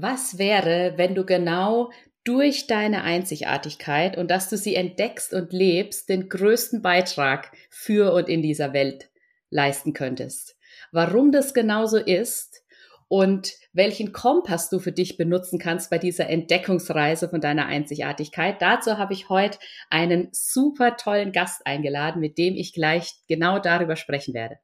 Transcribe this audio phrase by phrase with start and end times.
[0.00, 1.90] Was wäre, wenn du genau
[2.22, 8.28] durch deine Einzigartigkeit und dass du sie entdeckst und lebst, den größten Beitrag für und
[8.28, 9.10] in dieser Welt
[9.50, 10.56] leisten könntest?
[10.92, 12.62] Warum das genauso ist
[13.08, 18.62] und welchen Kompass du für dich benutzen kannst bei dieser Entdeckungsreise von deiner Einzigartigkeit.
[18.62, 19.58] Dazu habe ich heute
[19.90, 24.58] einen super tollen Gast eingeladen, mit dem ich gleich genau darüber sprechen werde.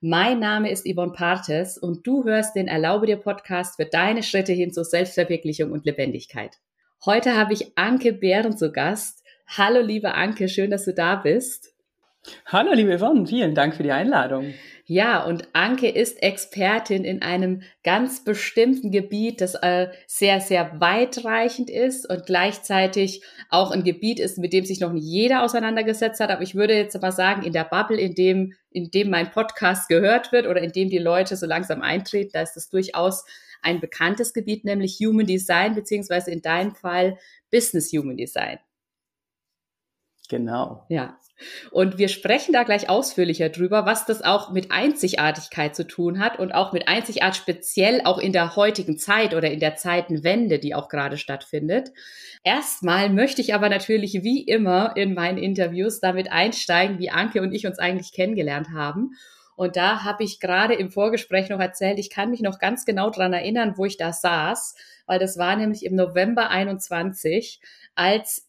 [0.00, 4.52] Mein Name ist Yvonne Partes und du hörst den Erlaube dir Podcast für deine Schritte
[4.52, 6.54] hin zur Selbstverwirklichung und Lebendigkeit.
[7.04, 9.24] Heute habe ich Anke Behren zu Gast.
[9.48, 11.74] Hallo liebe Anke, schön, dass du da bist.
[12.46, 14.54] Hallo liebe Yvonne, vielen Dank für die Einladung.
[14.90, 21.68] Ja, und Anke ist Expertin in einem ganz bestimmten Gebiet, das äh, sehr, sehr weitreichend
[21.68, 26.30] ist und gleichzeitig auch ein Gebiet ist, mit dem sich noch nicht jeder auseinandergesetzt hat.
[26.30, 29.90] Aber ich würde jetzt mal sagen, in der Bubble, in dem, in dem mein Podcast
[29.90, 33.26] gehört wird oder in dem die Leute so langsam eintreten, da ist es durchaus
[33.60, 37.18] ein bekanntes Gebiet, nämlich Human Design, beziehungsweise in deinem Fall
[37.50, 38.58] Business Human Design.
[40.30, 40.86] Genau.
[40.88, 41.18] Ja.
[41.70, 46.38] Und wir sprechen da gleich ausführlicher drüber, was das auch mit Einzigartigkeit zu tun hat
[46.38, 50.74] und auch mit Einzigart speziell auch in der heutigen Zeit oder in der Zeitenwende, die
[50.74, 51.92] auch gerade stattfindet.
[52.44, 57.52] Erstmal möchte ich aber natürlich wie immer in meinen Interviews damit einsteigen, wie Anke und
[57.52, 59.12] ich uns eigentlich kennengelernt haben.
[59.58, 63.10] Und da habe ich gerade im Vorgespräch noch erzählt, ich kann mich noch ganz genau
[63.10, 67.60] dran erinnern, wo ich da saß, weil das war nämlich im November 21
[67.96, 68.46] als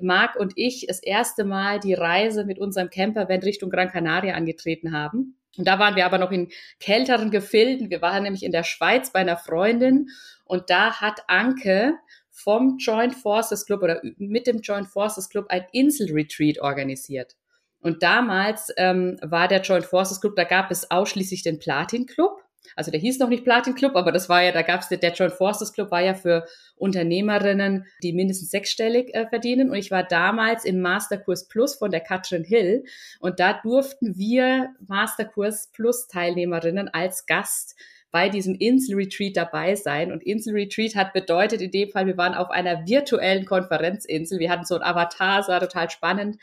[0.00, 4.90] Marc und ich das erste Mal die Reise mit unserem Campervan Richtung Gran Canaria angetreten
[4.90, 5.38] haben.
[5.56, 6.48] Und da waren wir aber noch in
[6.80, 7.88] kälteren Gefilden.
[7.88, 10.08] Wir waren nämlich in der Schweiz bei einer Freundin
[10.44, 11.94] und da hat Anke
[12.32, 17.36] vom Joint Forces Club oder mit dem Joint Forces Club ein Inselretreat organisiert.
[17.80, 22.42] Und damals ähm, war der Joint Forces Club, da gab es ausschließlich den Platin Club.
[22.76, 25.12] Also der hieß noch nicht Platin Club, aber das war ja, da gab es der
[25.12, 29.70] Joint Forces Club war ja für Unternehmerinnen, die mindestens sechsstellig äh, verdienen.
[29.70, 32.84] Und ich war damals im Masterkurs Plus von der Katrin Hill
[33.20, 37.74] und da durften wir Masterkurs Plus Teilnehmerinnen als Gast
[38.10, 40.12] bei diesem Inselretreat dabei sein.
[40.12, 44.38] Und Inselretreat hat bedeutet in dem Fall, wir waren auf einer virtuellen Konferenzinsel.
[44.38, 46.38] Wir hatten so ein Avatar, es war total spannend.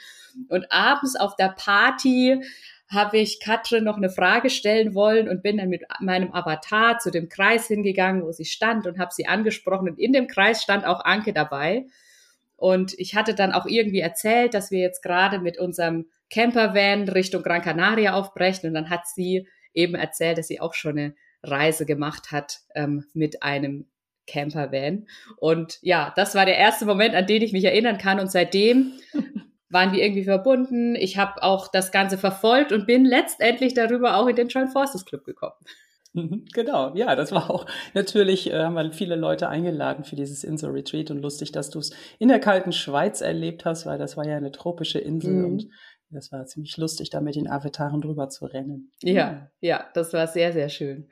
[0.47, 2.41] Und abends auf der Party
[2.87, 7.09] habe ich Katrin noch eine Frage stellen wollen und bin dann mit meinem Avatar zu
[7.09, 9.89] dem Kreis hingegangen, wo sie stand und habe sie angesprochen.
[9.89, 11.85] Und in dem Kreis stand auch Anke dabei.
[12.57, 17.41] Und ich hatte dann auch irgendwie erzählt, dass wir jetzt gerade mit unserem Campervan Richtung
[17.41, 18.69] Gran Canaria aufbrechen.
[18.69, 23.05] Und dann hat sie eben erzählt, dass sie auch schon eine Reise gemacht hat ähm,
[23.13, 23.85] mit einem
[24.27, 25.07] Campervan.
[25.37, 28.19] Und ja, das war der erste Moment, an den ich mich erinnern kann.
[28.19, 28.93] Und seitdem
[29.69, 30.95] waren wir irgendwie verbunden.
[30.95, 35.05] Ich habe auch das Ganze verfolgt und bin letztendlich darüber auch in den Joint Forces
[35.05, 35.55] Club gekommen.
[36.13, 40.45] Mhm, genau, ja, das war auch natürlich, äh, haben wir viele Leute eingeladen für dieses
[40.45, 44.25] Insel-Retreat und lustig, dass du es in der kalten Schweiz erlebt hast, weil das war
[44.25, 45.45] ja eine tropische Insel mhm.
[45.45, 45.67] und
[46.15, 48.91] das war ziemlich lustig, da mit den Avataren drüber zu rennen.
[49.03, 51.09] Ja, ja, das war sehr, sehr schön.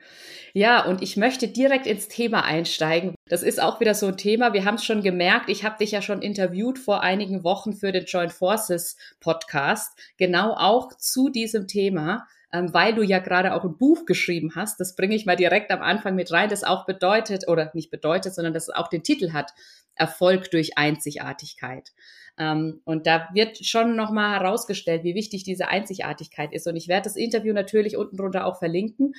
[0.52, 3.14] Ja, und ich möchte direkt ins Thema einsteigen.
[3.28, 4.52] Das ist auch wieder so ein Thema.
[4.52, 5.48] Wir haben es schon gemerkt.
[5.48, 9.98] Ich habe dich ja schon interviewt vor einigen Wochen für den Joint Forces Podcast.
[10.16, 14.80] Genau auch zu diesem Thema, ähm, weil du ja gerade auch ein Buch geschrieben hast.
[14.80, 16.48] Das bringe ich mal direkt am Anfang mit rein.
[16.48, 19.52] Das auch bedeutet, oder nicht bedeutet, sondern das auch den Titel hat.
[19.96, 21.92] Erfolg durch Einzigartigkeit.
[22.38, 26.66] Ähm, und da wird schon nochmal herausgestellt, wie wichtig diese Einzigartigkeit ist.
[26.66, 29.14] Und ich werde das Interview natürlich unten drunter auch verlinken.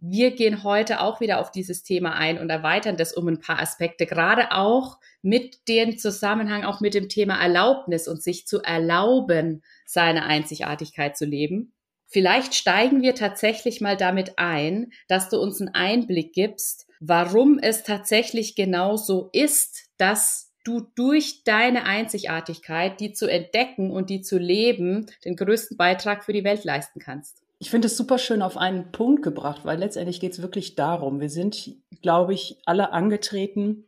[0.00, 3.60] Wir gehen heute auch wieder auf dieses Thema ein und erweitern das um ein paar
[3.60, 9.64] Aspekte, gerade auch mit dem Zusammenhang, auch mit dem Thema Erlaubnis und sich zu erlauben,
[9.86, 11.72] seine Einzigartigkeit zu leben.
[12.06, 17.82] Vielleicht steigen wir tatsächlich mal damit ein, dass du uns einen Einblick gibst, warum es
[17.82, 24.38] tatsächlich genau so ist, dass du durch deine Einzigartigkeit, die zu entdecken und die zu
[24.38, 27.42] leben, den größten Beitrag für die Welt leisten kannst.
[27.58, 31.20] Ich finde es super schön auf einen Punkt gebracht, weil letztendlich geht es wirklich darum.
[31.20, 33.86] Wir sind, glaube ich, alle angetreten,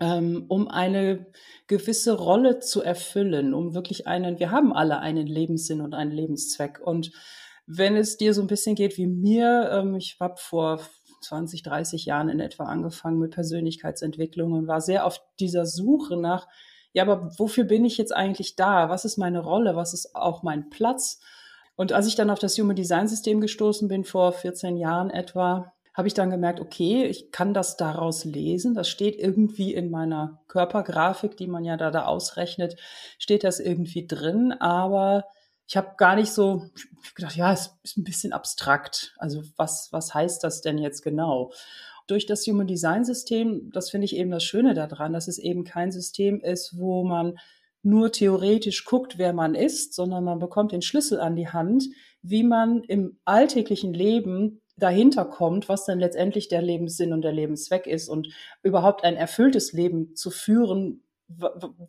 [0.00, 1.26] ähm, um eine
[1.66, 6.78] gewisse Rolle zu erfüllen, um wirklich einen, wir haben alle einen Lebenssinn und einen Lebenszweck.
[6.80, 7.10] Und
[7.66, 10.80] wenn es dir so ein bisschen geht wie mir, ähm, ich habe vor
[11.22, 16.48] 20, 30 Jahren in etwa angefangen mit Persönlichkeitsentwicklung und war sehr auf dieser Suche nach,
[16.92, 18.90] ja, aber wofür bin ich jetzt eigentlich da?
[18.90, 19.76] Was ist meine Rolle?
[19.76, 21.20] Was ist auch mein Platz?
[21.74, 25.72] Und als ich dann auf das Human Design System gestoßen bin, vor 14 Jahren etwa,
[25.94, 28.74] habe ich dann gemerkt, okay, ich kann das daraus lesen.
[28.74, 32.76] Das steht irgendwie in meiner Körpergrafik, die man ja da, da ausrechnet,
[33.18, 34.52] steht das irgendwie drin.
[34.52, 35.24] Aber
[35.72, 36.66] ich habe gar nicht so
[37.14, 39.14] gedacht, ja, es ist ein bisschen abstrakt.
[39.16, 41.50] Also was, was heißt das denn jetzt genau?
[42.06, 45.64] durch das Human Design System, das finde ich eben das Schöne daran, dass es eben
[45.64, 47.38] kein System ist, wo man
[47.82, 51.84] nur theoretisch guckt, wer man ist, sondern man bekommt den Schlüssel an die Hand,
[52.20, 57.86] wie man im alltäglichen Leben dahinter kommt, was dann letztendlich der Lebenssinn und der Lebenszweck
[57.86, 58.28] ist und
[58.62, 61.02] überhaupt ein erfülltes Leben zu führen,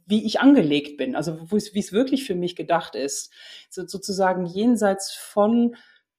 [0.05, 3.31] wie ich angelegt bin, also wie es wirklich für mich gedacht ist,
[3.69, 5.75] so, sozusagen jenseits von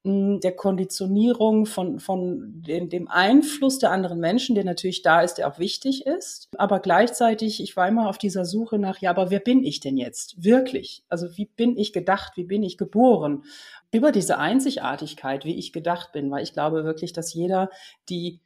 [0.06, 5.48] der Konditionierung, von, von dem, dem Einfluss der anderen Menschen, der natürlich da ist, der
[5.48, 6.50] auch wichtig ist.
[6.58, 9.96] Aber gleichzeitig, ich war immer auf dieser Suche nach, ja, aber wer bin ich denn
[9.96, 10.44] jetzt?
[10.44, 11.04] Wirklich?
[11.08, 12.36] Also wie bin ich gedacht?
[12.36, 13.44] Wie bin ich geboren?
[13.92, 17.70] Über diese Einzigartigkeit, wie ich gedacht bin, weil ich glaube wirklich, dass jeder
[18.10, 18.42] die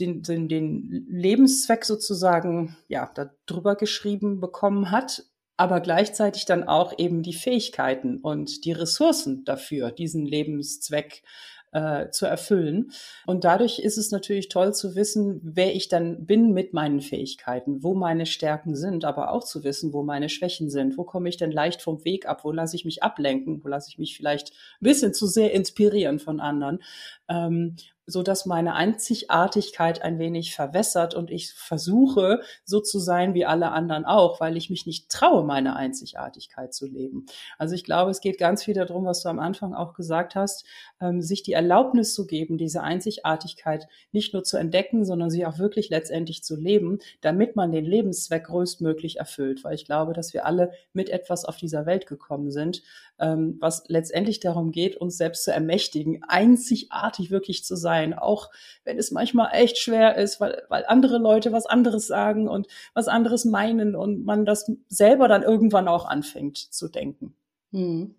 [0.00, 5.24] den, den, den Lebenszweck sozusagen ja da drüber geschrieben bekommen hat
[5.58, 11.24] aber gleichzeitig dann auch eben die Fähigkeiten und die Ressourcen dafür, diesen Lebenszweck
[11.72, 12.92] äh, zu erfüllen.
[13.26, 17.82] Und dadurch ist es natürlich toll zu wissen, wer ich dann bin mit meinen Fähigkeiten,
[17.82, 20.96] wo meine Stärken sind, aber auch zu wissen, wo meine Schwächen sind.
[20.96, 22.44] Wo komme ich denn leicht vom Weg ab?
[22.44, 23.62] Wo lasse ich mich ablenken?
[23.64, 26.82] Wo lasse ich mich vielleicht ein bisschen zu sehr inspirieren von anderen?
[27.28, 27.76] Ähm,
[28.08, 33.70] so dass meine Einzigartigkeit ein wenig verwässert und ich versuche, so zu sein wie alle
[33.70, 37.26] anderen auch, weil ich mich nicht traue, meine Einzigartigkeit zu leben.
[37.58, 40.64] Also ich glaube, es geht ganz viel darum, was du am Anfang auch gesagt hast,
[41.00, 45.58] ähm, sich die Erlaubnis zu geben, diese Einzigartigkeit nicht nur zu entdecken, sondern sie auch
[45.58, 49.64] wirklich letztendlich zu leben, damit man den Lebenszweck größtmöglich erfüllt.
[49.64, 52.82] Weil ich glaube, dass wir alle mit etwas auf dieser Welt gekommen sind,
[53.18, 58.50] ähm, was letztendlich darum geht, uns selbst zu ermächtigen, einzigartig wirklich zu sein auch
[58.88, 63.06] wenn es manchmal echt schwer ist, weil, weil andere Leute was anderes sagen und was
[63.06, 67.34] anderes meinen und man das selber dann irgendwann auch anfängt zu denken.
[67.72, 68.14] Hm.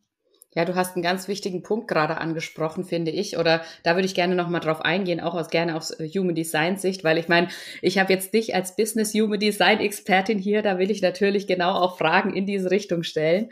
[0.56, 3.38] Ja, du hast einen ganz wichtigen Punkt gerade angesprochen, finde ich.
[3.38, 6.78] Oder da würde ich gerne nochmal drauf eingehen, auch aus gerne aus äh, Human Design
[6.78, 7.50] Sicht, weil ich meine,
[7.82, 11.74] ich habe jetzt dich als Business Human Design Expertin hier, da will ich natürlich genau
[11.74, 13.50] auch Fragen in diese Richtung stellen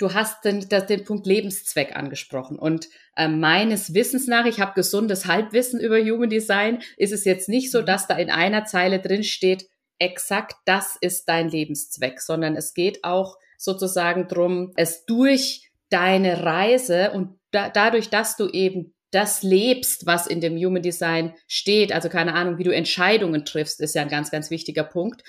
[0.00, 2.58] du hast den, den Punkt Lebenszweck angesprochen.
[2.58, 7.48] Und äh, meines Wissens nach, ich habe gesundes Halbwissen über Human Design, ist es jetzt
[7.48, 7.86] nicht so, mhm.
[7.86, 9.66] dass da in einer Zeile drin steht,
[9.98, 17.10] exakt das ist dein Lebenszweck, sondern es geht auch sozusagen drum, es durch deine Reise
[17.10, 22.08] und da, dadurch, dass du eben das lebst, was in dem Human Design steht, also
[22.08, 25.22] keine Ahnung, wie du Entscheidungen triffst, ist ja ein ganz, ganz wichtiger Punkt,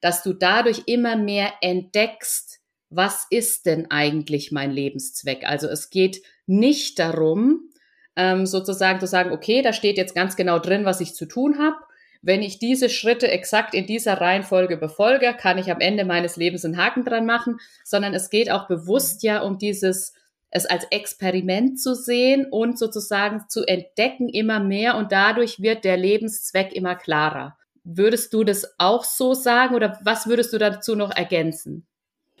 [0.00, 2.61] dass du dadurch immer mehr entdeckst,
[2.94, 5.44] was ist denn eigentlich mein Lebenszweck?
[5.44, 7.70] Also es geht nicht darum,
[8.16, 11.58] ähm, sozusagen zu sagen, okay, da steht jetzt ganz genau drin, was ich zu tun
[11.58, 11.76] habe.
[12.20, 16.64] Wenn ich diese Schritte exakt in dieser Reihenfolge befolge, kann ich am Ende meines Lebens
[16.64, 20.12] einen Haken dran machen, sondern es geht auch bewusst ja um dieses,
[20.50, 25.96] es als Experiment zu sehen und sozusagen zu entdecken immer mehr und dadurch wird der
[25.96, 27.56] Lebenszweck immer klarer.
[27.84, 31.86] Würdest du das auch so sagen oder was würdest du dazu noch ergänzen?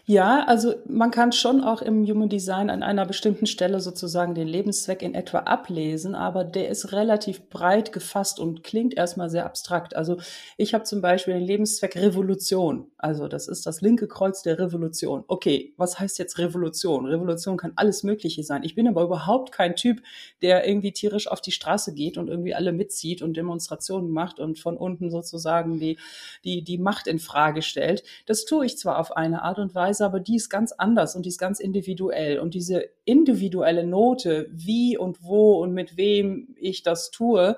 [0.04, 4.48] Ja, also man kann schon auch im Human Design an einer bestimmten Stelle sozusagen den
[4.48, 9.94] Lebenszweck in etwa ablesen, aber der ist relativ breit gefasst und klingt erstmal sehr abstrakt.
[9.94, 10.16] Also
[10.56, 12.90] ich habe zum Beispiel den Lebenszweck Revolution.
[12.98, 15.22] Also das ist das linke Kreuz der Revolution.
[15.28, 17.06] Okay, was heißt jetzt Revolution?
[17.06, 18.64] Revolution kann alles Mögliche sein.
[18.64, 20.02] Ich bin aber überhaupt kein Typ,
[20.42, 24.58] der irgendwie tierisch auf die Straße geht und irgendwie alle mitzieht und Demonstrationen macht und
[24.58, 25.96] von unten sozusagen die,
[26.42, 28.02] die, die Macht in Frage stellt.
[28.26, 31.14] Das tue ich zwar auf eine Art und Weise, Weise, aber die ist ganz anders
[31.14, 32.38] und die ist ganz individuell.
[32.38, 37.56] Und diese individuelle Note, wie und wo und mit wem ich das tue,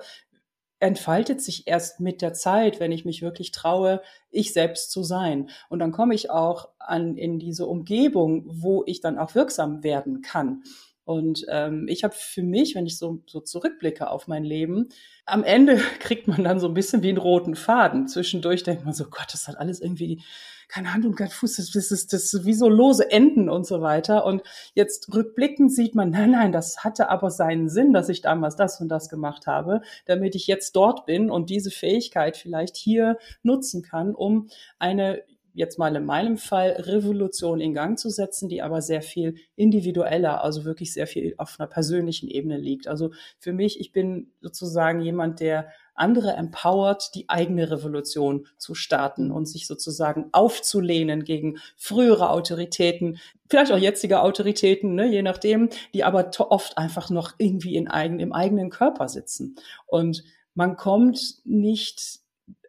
[0.79, 5.49] entfaltet sich erst mit der Zeit, wenn ich mich wirklich traue, ich selbst zu sein.
[5.69, 10.21] Und dann komme ich auch an in diese Umgebung, wo ich dann auch wirksam werden
[10.21, 10.63] kann.
[11.05, 14.89] Und ähm, ich habe für mich, wenn ich so, so zurückblicke auf mein Leben,
[15.25, 18.07] am Ende kriegt man dann so ein bisschen wie einen roten Faden.
[18.07, 20.23] Zwischendurch denkt man so, Gott, das hat alles irgendwie
[20.67, 23.67] keine Hand und kein Fuß, das, das, ist, das ist wie so lose Enden und
[23.67, 24.25] so weiter.
[24.25, 24.41] Und
[24.73, 28.81] jetzt rückblickend sieht man, nein, nein, das hatte aber seinen Sinn, dass ich damals das
[28.81, 33.83] und das gemacht habe, damit ich jetzt dort bin und diese Fähigkeit vielleicht hier nutzen
[33.83, 35.23] kann, um eine
[35.55, 40.43] jetzt mal in meinem Fall Revolution in Gang zu setzen, die aber sehr viel individueller,
[40.43, 42.87] also wirklich sehr viel auf einer persönlichen Ebene liegt.
[42.87, 49.31] Also für mich, ich bin sozusagen jemand, der andere empowert, die eigene Revolution zu starten
[49.31, 53.17] und sich sozusagen aufzulehnen gegen frühere Autoritäten,
[53.49, 58.19] vielleicht auch jetzige Autoritäten, ne, je nachdem, die aber oft einfach noch irgendwie in eigen,
[58.19, 59.55] im eigenen Körper sitzen.
[59.87, 62.24] Und man kommt nicht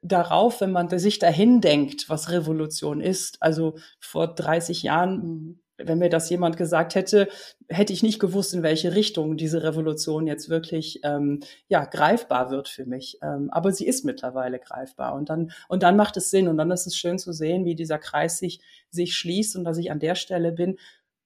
[0.08, 3.42] darauf, wenn man sich dahin denkt, was Revolution ist.
[3.42, 7.28] Also vor 30 Jahren wenn mir das jemand gesagt hätte,
[7.68, 12.68] hätte ich nicht gewusst, in welche Richtung diese Revolution jetzt wirklich ähm, ja greifbar wird
[12.68, 13.18] für mich.
[13.22, 16.70] Ähm, aber sie ist mittlerweile greifbar und dann und dann macht es Sinn und dann
[16.70, 18.60] ist es schön zu sehen, wie dieser Kreis sich
[18.90, 20.78] sich schließt und dass ich an der Stelle bin,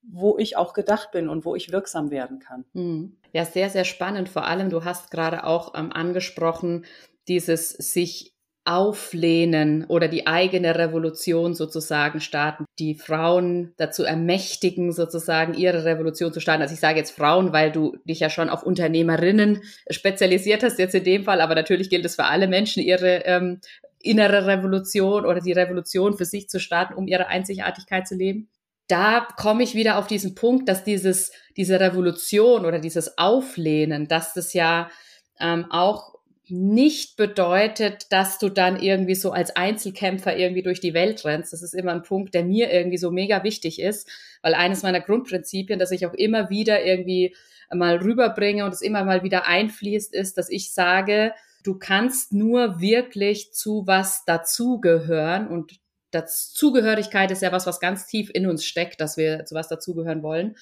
[0.02, 2.64] wo ich auch gedacht bin und wo ich wirksam werden kann.
[2.72, 3.16] Hm.
[3.32, 4.28] Ja, sehr sehr spannend.
[4.28, 6.86] Vor allem, du hast gerade auch ähm, angesprochen,
[7.28, 8.29] dieses sich
[8.64, 16.40] auflehnen oder die eigene Revolution sozusagen starten, die Frauen dazu ermächtigen, sozusagen ihre Revolution zu
[16.40, 16.62] starten.
[16.62, 20.94] Also ich sage jetzt Frauen, weil du dich ja schon auf Unternehmerinnen spezialisiert hast jetzt
[20.94, 23.60] in dem Fall, aber natürlich gilt es für alle Menschen, ihre ähm,
[24.02, 28.48] innere Revolution oder die Revolution für sich zu starten, um ihre Einzigartigkeit zu leben.
[28.88, 34.34] Da komme ich wieder auf diesen Punkt, dass dieses, diese Revolution oder dieses Auflehnen, dass
[34.34, 34.90] das ja
[35.38, 36.19] ähm, auch
[36.50, 41.52] nicht bedeutet, dass du dann irgendwie so als Einzelkämpfer irgendwie durch die Welt rennst.
[41.52, 44.08] Das ist immer ein Punkt, der mir irgendwie so mega wichtig ist,
[44.42, 47.34] weil eines meiner Grundprinzipien, dass ich auch immer wieder irgendwie
[47.72, 52.80] mal rüberbringe und es immer mal wieder einfließt, ist, dass ich sage, du kannst nur
[52.80, 55.80] wirklich zu was dazugehören und
[56.10, 59.68] das Zugehörigkeit ist ja was, was ganz tief in uns steckt, dass wir zu was
[59.68, 60.56] dazugehören wollen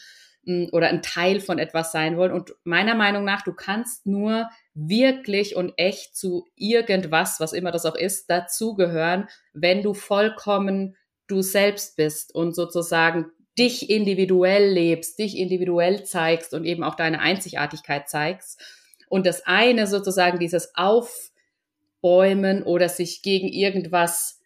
[0.44, 2.32] mm, oder ein Teil von etwas sein wollen.
[2.32, 4.50] Und meiner Meinung nach, du kannst nur
[4.86, 11.42] wirklich und echt zu irgendwas, was immer das auch ist, dazugehören, wenn du vollkommen du
[11.42, 13.26] selbst bist und sozusagen
[13.58, 18.60] dich individuell lebst, dich individuell zeigst und eben auch deine Einzigartigkeit zeigst.
[19.08, 24.40] Und das eine sozusagen dieses Aufbäumen oder sich gegen irgendwas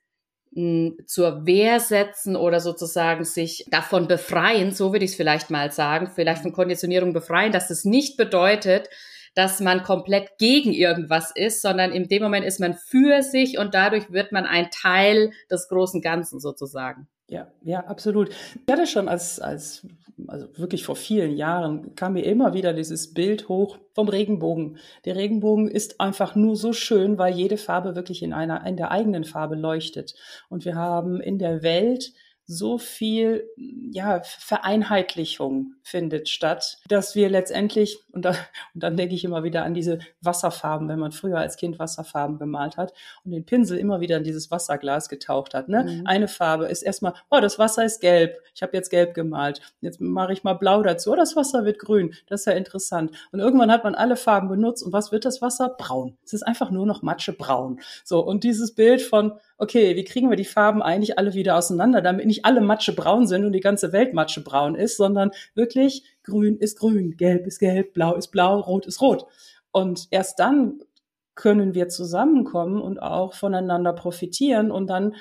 [0.55, 5.71] hm, zur Wehr setzen oder sozusagen sich davon befreien, so würde ich es vielleicht mal
[5.73, 8.89] sagen, vielleicht von Konditionierung befreien, dass es nicht bedeutet,
[9.35, 13.75] dass man komplett gegen irgendwas ist, sondern in dem Moment ist man für sich und
[13.75, 17.09] dadurch wird man ein Teil des großen Ganzen sozusagen.
[17.29, 18.29] Ja, ja, absolut.
[18.29, 19.87] Ich hatte schon als, als,
[20.27, 24.77] also wirklich vor vielen Jahren kam mir immer wieder dieses Bild hoch vom Regenbogen.
[25.07, 28.91] Der Regenbogen ist einfach nur so schön, weil jede Farbe wirklich in einer, in der
[28.91, 30.15] eigenen Farbe leuchtet.
[30.51, 32.13] Und wir haben in der Welt
[32.53, 38.31] so viel ja, Vereinheitlichung findet statt, dass wir letztendlich, und, da,
[38.75, 42.39] und dann denke ich immer wieder an diese Wasserfarben, wenn man früher als Kind Wasserfarben
[42.39, 42.93] gemalt hat
[43.25, 45.69] und den Pinsel immer wieder in dieses Wasserglas getaucht hat.
[45.69, 45.85] Ne?
[45.85, 46.07] Mhm.
[46.07, 50.01] Eine Farbe ist erstmal, oh, das Wasser ist gelb, ich habe jetzt gelb gemalt, jetzt
[50.01, 53.13] mache ich mal blau dazu, oh, das Wasser wird grün, das ist ja interessant.
[53.33, 55.71] Und irgendwann hat man alle Farben benutzt und was wird das Wasser?
[55.79, 56.19] Braun.
[56.25, 57.81] Es ist einfach nur noch Matsche braun.
[58.05, 59.33] So, und dieses Bild von,
[59.63, 63.29] okay, wie kriegen wir die Farben eigentlich alle wieder auseinander, damit nicht alle Matsche braun
[63.29, 67.61] sind und die ganze Welt Matsche braun ist, sondern wirklich grün ist grün, gelb ist
[67.61, 69.25] gelb, blau ist blau, rot ist rot.
[69.71, 70.81] Und erst dann
[71.37, 75.15] können wir zusammenkommen und auch voneinander profitieren und dann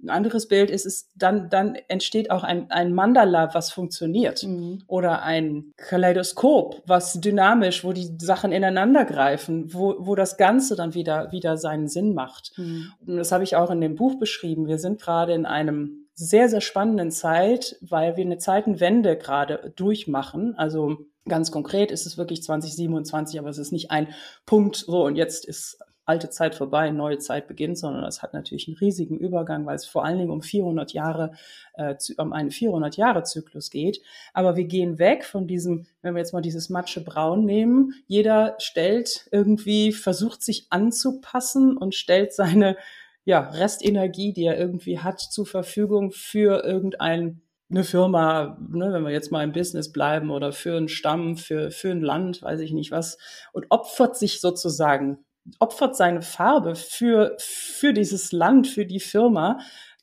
[0.00, 4.44] ein anderes Bild ist es, dann, dann entsteht auch ein, ein Mandala, was funktioniert.
[4.44, 4.82] Mhm.
[4.86, 10.94] Oder ein Kaleidoskop, was dynamisch, wo die Sachen ineinander greifen, wo, wo das Ganze dann
[10.94, 12.52] wieder, wieder seinen Sinn macht.
[12.56, 12.92] Mhm.
[13.06, 14.68] Und das habe ich auch in dem Buch beschrieben.
[14.68, 20.54] Wir sind gerade in einem sehr, sehr spannenden Zeit, weil wir eine Zeitenwende gerade durchmachen.
[20.56, 24.08] Also ganz konkret ist es wirklich 2027, aber es ist nicht ein
[24.46, 25.78] Punkt, so und jetzt ist
[26.08, 29.86] alte Zeit vorbei, neue Zeit beginnt, sondern es hat natürlich einen riesigen Übergang, weil es
[29.86, 31.32] vor allen Dingen um 400 Jahre,
[31.74, 34.00] äh, um einen 400 Jahre Zyklus geht.
[34.32, 38.56] Aber wir gehen weg von diesem, wenn wir jetzt mal dieses Matsche Braun nehmen, jeder
[38.58, 42.76] stellt irgendwie, versucht sich anzupassen und stellt seine
[43.24, 49.10] ja, Restenergie, die er irgendwie hat, zur Verfügung für irgendein eine Firma, ne, wenn wir
[49.10, 52.72] jetzt mal im Business bleiben oder für einen Stamm, für, für ein Land, weiß ich
[52.72, 53.18] nicht was,
[53.52, 55.18] und opfert sich sozusagen
[55.58, 59.58] opfert seine Farbe für, für dieses Land, für die Firma.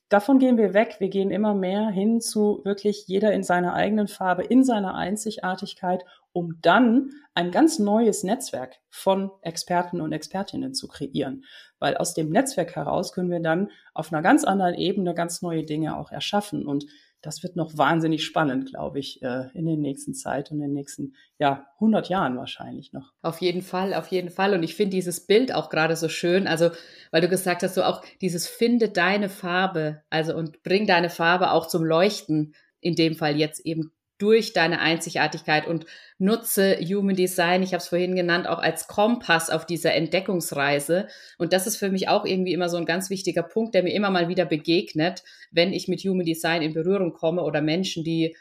[0.10, 0.98] Davon gehen wir weg.
[1.00, 6.06] Wir gehen immer mehr hin zu wirklich jeder in seiner eigenen Farbe, in seiner Einzigartigkeit,
[6.32, 11.44] um dann ein ganz neues Netzwerk von Experten und Expertinnen zu kreieren.
[11.80, 15.64] Weil aus dem Netzwerk heraus können wir dann auf einer ganz anderen Ebene ganz neue
[15.64, 16.66] Dinge auch erschaffen.
[16.66, 16.86] Und
[17.26, 20.74] das wird noch wahnsinnig spannend, glaube ich, äh, in den nächsten Zeit und in den
[20.74, 23.14] nächsten, ja, 100 Jahren wahrscheinlich noch.
[23.22, 24.54] Auf jeden Fall, auf jeden Fall.
[24.54, 26.48] Und ich finde dieses Bild auch gerade so schön.
[26.48, 26.70] Also,
[27.12, 31.52] weil du gesagt hast, so auch dieses finde deine Farbe, also und bring deine Farbe
[31.52, 32.54] auch zum Leuchten.
[32.80, 35.86] In dem Fall jetzt eben durch deine Einzigartigkeit und
[36.18, 41.08] nutze Human Design, ich habe es vorhin genannt, auch als Kompass auf dieser Entdeckungsreise.
[41.38, 43.94] Und das ist für mich auch irgendwie immer so ein ganz wichtiger Punkt, der mir
[43.94, 48.36] immer mal wieder begegnet, wenn ich mit Human Design in Berührung komme oder Menschen, die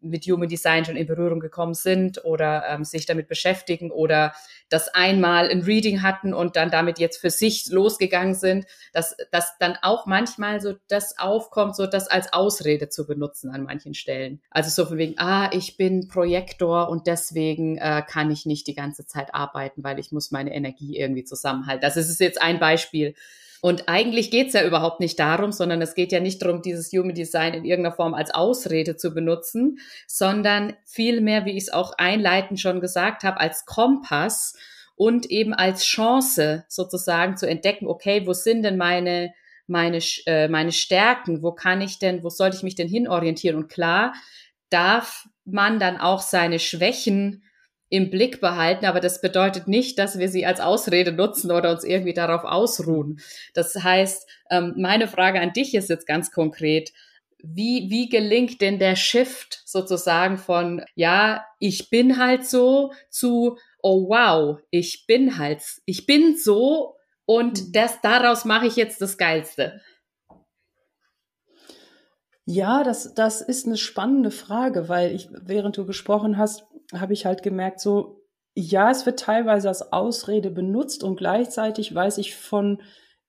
[0.00, 4.32] mit Human Design schon in Berührung gekommen sind oder ähm, sich damit beschäftigen oder
[4.68, 9.56] das einmal ein Reading hatten und dann damit jetzt für sich losgegangen sind, dass, dass
[9.58, 14.40] dann auch manchmal so das aufkommt, so das als Ausrede zu benutzen an manchen Stellen.
[14.50, 18.74] Also so von wegen, ah, ich bin Projektor und deswegen äh, kann ich nicht die
[18.74, 21.82] ganze Zeit arbeiten, weil ich muss meine Energie irgendwie zusammenhalten.
[21.82, 23.14] Das ist jetzt ein Beispiel.
[23.62, 27.14] Und eigentlich geht's ja überhaupt nicht darum, sondern es geht ja nicht darum, dieses Human
[27.14, 32.60] Design in irgendeiner Form als Ausrede zu benutzen, sondern vielmehr, wie ich es auch einleitend
[32.60, 34.54] schon gesagt habe, als Kompass
[34.94, 39.32] und eben als Chance sozusagen zu entdecken, okay, wo sind denn meine
[39.68, 43.56] meine äh, meine Stärken, wo kann ich denn, wo sollte ich mich denn hinorientieren?
[43.56, 44.14] Und klar,
[44.70, 47.42] darf man dann auch seine Schwächen
[47.88, 51.84] im Blick behalten, aber das bedeutet nicht, dass wir sie als Ausrede nutzen oder uns
[51.84, 53.20] irgendwie darauf ausruhen.
[53.54, 56.92] Das heißt, ähm, meine Frage an dich ist jetzt ganz konkret,
[57.42, 64.08] wie, wie gelingt denn der Shift sozusagen von, ja, ich bin halt so zu, oh
[64.08, 67.72] wow, ich bin halt, ich bin so und mhm.
[67.72, 69.80] das, daraus mache ich jetzt das Geilste?
[72.48, 76.64] Ja, das, das ist eine spannende Frage, weil ich, während du gesprochen hast,
[76.94, 78.22] habe ich halt gemerkt, so,
[78.54, 82.80] ja, es wird teilweise als Ausrede benutzt und gleichzeitig weiß ich von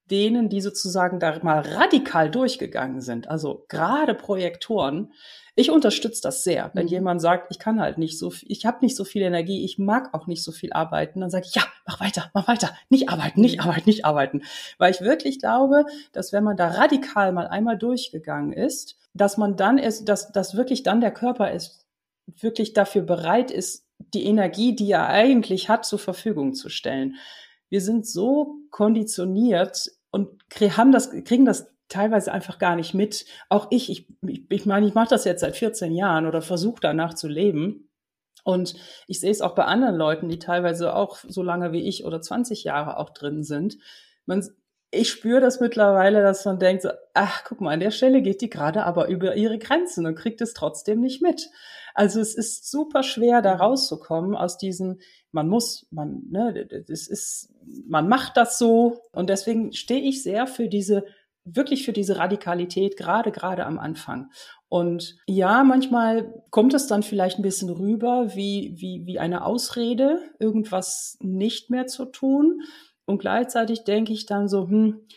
[0.10, 5.12] denen, die sozusagen da mal radikal durchgegangen sind, also gerade Projektoren,
[5.60, 6.70] ich unterstütze das sehr.
[6.76, 6.92] Wenn mhm.
[6.92, 9.80] jemand sagt, ich kann halt nicht so viel, ich habe nicht so viel Energie, ich
[9.80, 13.10] mag auch nicht so viel arbeiten, dann sage ich, ja, mach weiter, mach weiter, nicht
[13.10, 13.64] arbeiten, nicht mhm.
[13.64, 14.44] arbeiten, nicht arbeiten.
[14.78, 19.56] Weil ich wirklich glaube, dass wenn man da radikal mal einmal durchgegangen ist, dass man
[19.56, 21.87] dann ist, dass, dass wirklich dann der Körper ist,
[22.28, 27.16] wirklich dafür bereit ist, die Energie, die er eigentlich hat, zur Verfügung zu stellen.
[27.70, 30.30] Wir sind so konditioniert und
[30.78, 33.26] haben das, kriegen das teilweise einfach gar nicht mit.
[33.50, 34.08] Auch ich, ich,
[34.50, 37.90] ich meine, ich mache das jetzt seit 14 Jahren oder versuche danach zu leben.
[38.44, 38.76] Und
[39.08, 42.22] ich sehe es auch bei anderen Leuten, die teilweise auch so lange wie ich oder
[42.22, 43.78] 20 Jahre auch drin sind.
[44.26, 44.46] Man,
[44.92, 48.42] ich spüre das mittlerweile, dass man denkt, so, ach, guck mal, an der Stelle geht
[48.42, 51.50] die gerade aber über ihre Grenzen und kriegt es trotzdem nicht mit.
[51.94, 55.02] Also es ist super schwer, da rauszukommen aus diesen,
[55.32, 57.54] man muss, man, ne, das ist,
[57.88, 59.02] man macht das so.
[59.12, 61.04] Und deswegen stehe ich sehr für diese,
[61.44, 64.30] wirklich für diese Radikalität, gerade, gerade am Anfang.
[64.70, 70.22] Und ja, manchmal kommt es dann vielleicht ein bisschen rüber wie, wie, wie eine Ausrede,
[70.40, 72.62] irgendwas nicht mehr zu tun.
[73.08, 75.08] Und gleichzeitig denke ich dann so, hm,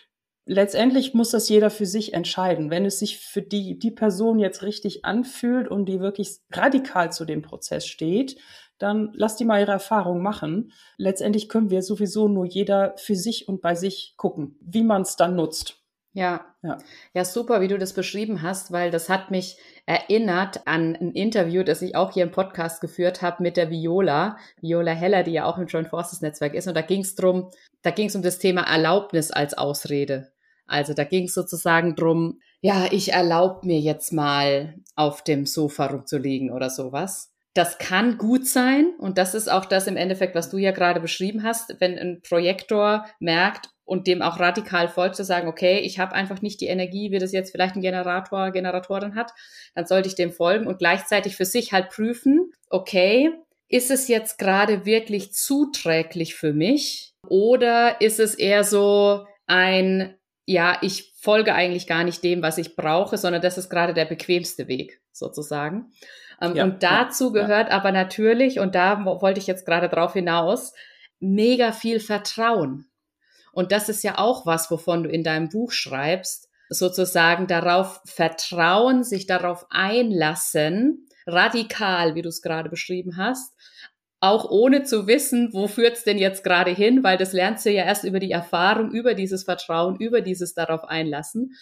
[0.46, 2.70] letztendlich muss das jeder für sich entscheiden.
[2.70, 7.24] Wenn es sich für die, die Person jetzt richtig anfühlt und die wirklich radikal zu
[7.24, 8.36] dem Prozess steht,
[8.78, 10.72] dann lass die mal ihre Erfahrung machen.
[10.96, 15.16] Letztendlich können wir sowieso nur jeder für sich und bei sich gucken, wie man es
[15.16, 15.79] dann nutzt.
[16.12, 16.44] Ja.
[16.62, 16.78] ja.
[17.14, 21.62] Ja, super, wie du das beschrieben hast, weil das hat mich erinnert an ein Interview,
[21.62, 25.44] das ich auch hier im Podcast geführt habe mit der Viola, Viola Heller, die ja
[25.44, 26.66] auch im Joint Forces Netzwerk ist.
[26.66, 27.50] Und da ging es drum,
[27.82, 30.32] da ging es um das Thema Erlaubnis als Ausrede.
[30.66, 35.86] Also da ging es sozusagen drum, ja, ich erlaube mir jetzt mal auf dem Sofa
[35.86, 37.32] rumzulegen oder sowas.
[37.54, 41.00] Das kann gut sein und das ist auch das im Endeffekt, was du ja gerade
[41.00, 45.98] beschrieben hast, wenn ein Projektor merkt, und dem auch radikal folgt, zu sagen, okay, ich
[45.98, 49.32] habe einfach nicht die Energie, wie das jetzt vielleicht ein Generator, Generatorin hat,
[49.74, 53.32] dann sollte ich dem folgen und gleichzeitig für sich halt prüfen, okay,
[53.68, 60.14] ist es jetzt gerade wirklich zuträglich für mich oder ist es eher so ein,
[60.46, 64.04] ja, ich folge eigentlich gar nicht dem, was ich brauche, sondern das ist gerade der
[64.04, 65.90] bequemste Weg sozusagen.
[66.40, 67.74] Ähm, ja, und dazu ja, gehört ja.
[67.74, 70.72] aber natürlich, und da wollte ich jetzt gerade drauf hinaus,
[71.18, 72.86] mega viel Vertrauen.
[73.52, 79.02] Und das ist ja auch was, wovon du in deinem Buch schreibst, sozusagen darauf vertrauen,
[79.02, 83.52] sich darauf einlassen, radikal, wie du es gerade beschrieben hast,
[84.20, 87.84] auch ohne zu wissen, wo führt's denn jetzt gerade hin, weil das lernst du ja
[87.84, 91.54] erst über die Erfahrung, über dieses Vertrauen, über dieses darauf einlassen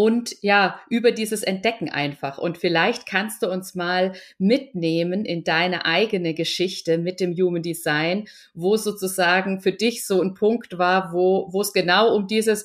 [0.00, 2.38] und ja, über dieses Entdecken einfach.
[2.38, 8.26] Und vielleicht kannst du uns mal mitnehmen in deine eigene Geschichte mit dem Human Design,
[8.54, 12.64] wo sozusagen für dich so ein Punkt war, wo, wo es genau um dieses,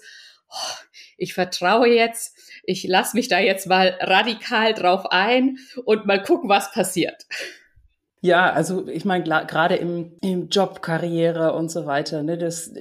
[0.50, 0.76] oh,
[1.18, 6.48] ich vertraue jetzt, ich lasse mich da jetzt mal radikal drauf ein und mal gucken,
[6.48, 7.26] was passiert.
[8.22, 12.72] Ja, also ich meine, gerade im, im Job, Karriere und so weiter, ne, das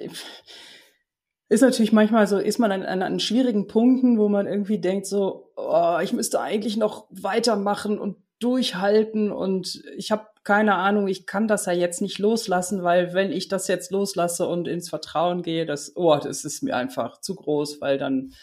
[1.55, 5.07] ist natürlich manchmal so, ist man an, an, an schwierigen Punkten, wo man irgendwie denkt
[5.07, 11.27] so, oh, ich müsste eigentlich noch weitermachen und durchhalten und ich habe keine Ahnung, ich
[11.27, 15.43] kann das ja jetzt nicht loslassen, weil wenn ich das jetzt loslasse und ins Vertrauen
[15.43, 18.35] gehe, das, oh, das ist mir einfach zu groß, weil dann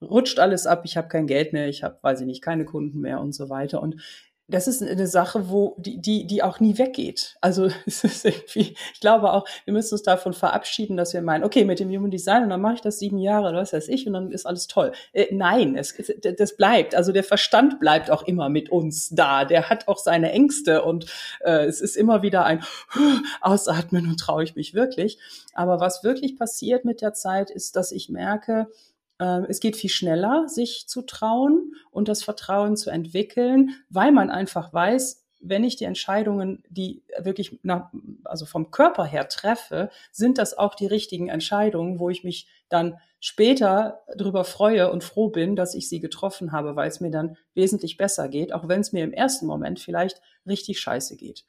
[0.00, 3.00] rutscht alles ab, ich habe kein Geld mehr, ich habe, weiß ich nicht, keine Kunden
[3.00, 3.82] mehr und so weiter.
[3.82, 4.00] Und
[4.46, 7.36] das ist eine Sache, wo die, die, die auch nie weggeht.
[7.40, 11.44] Also es ist irgendwie, ich glaube auch, wir müssen uns davon verabschieden, dass wir meinen,
[11.44, 13.88] okay, mit dem Human Design und dann mache ich das sieben Jahre oder was weiß
[13.88, 14.92] ich und dann ist alles toll.
[15.12, 15.94] Äh, nein, es,
[16.38, 16.94] das bleibt.
[16.94, 19.44] Also der Verstand bleibt auch immer mit uns da.
[19.44, 21.06] Der hat auch seine Ängste und
[21.40, 22.62] äh, es ist immer wieder ein
[23.40, 25.18] Ausatmen und traue ich mich wirklich.
[25.54, 28.68] Aber was wirklich passiert mit der Zeit, ist, dass ich merke,
[29.18, 34.72] es geht viel schneller, sich zu trauen und das Vertrauen zu entwickeln, weil man einfach
[34.72, 37.90] weiß, wenn ich die Entscheidungen, die wirklich nach,
[38.24, 42.98] also vom Körper her treffe, sind das auch die richtigen Entscheidungen, wo ich mich dann
[43.20, 47.36] später darüber freue und froh bin, dass ich sie getroffen habe, weil es mir dann
[47.54, 51.44] wesentlich besser geht, auch wenn es mir im ersten Moment vielleicht richtig scheiße geht.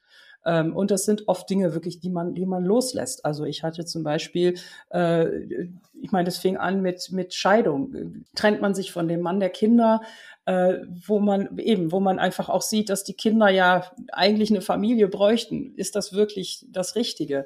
[0.45, 3.25] Ähm, und das sind oft Dinge wirklich, die man, die man loslässt.
[3.25, 4.55] Also ich hatte zum Beispiel,
[4.89, 5.27] äh,
[6.01, 8.23] ich meine, das fing an mit, mit Scheidung.
[8.35, 10.01] Trennt man sich von dem Mann der Kinder,
[10.45, 10.77] äh,
[11.07, 15.07] wo man eben, wo man einfach auch sieht, dass die Kinder ja eigentlich eine Familie
[15.07, 15.73] bräuchten.
[15.75, 17.45] Ist das wirklich das Richtige?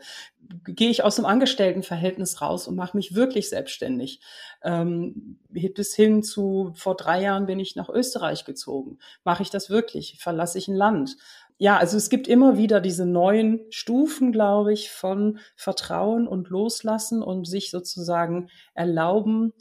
[0.66, 4.20] Gehe ich aus dem Angestelltenverhältnis raus und mache mich wirklich selbstständig?
[4.64, 8.98] Ähm, bis hin zu vor drei Jahren bin ich nach Österreich gezogen.
[9.24, 10.18] Mache ich das wirklich?
[10.20, 11.16] Verlasse ich ein Land?
[11.60, 17.22] Ja, also es gibt immer wieder diese neuen Stufen, glaube ich, von Vertrauen und Loslassen
[17.22, 19.52] und sich sozusagen erlauben,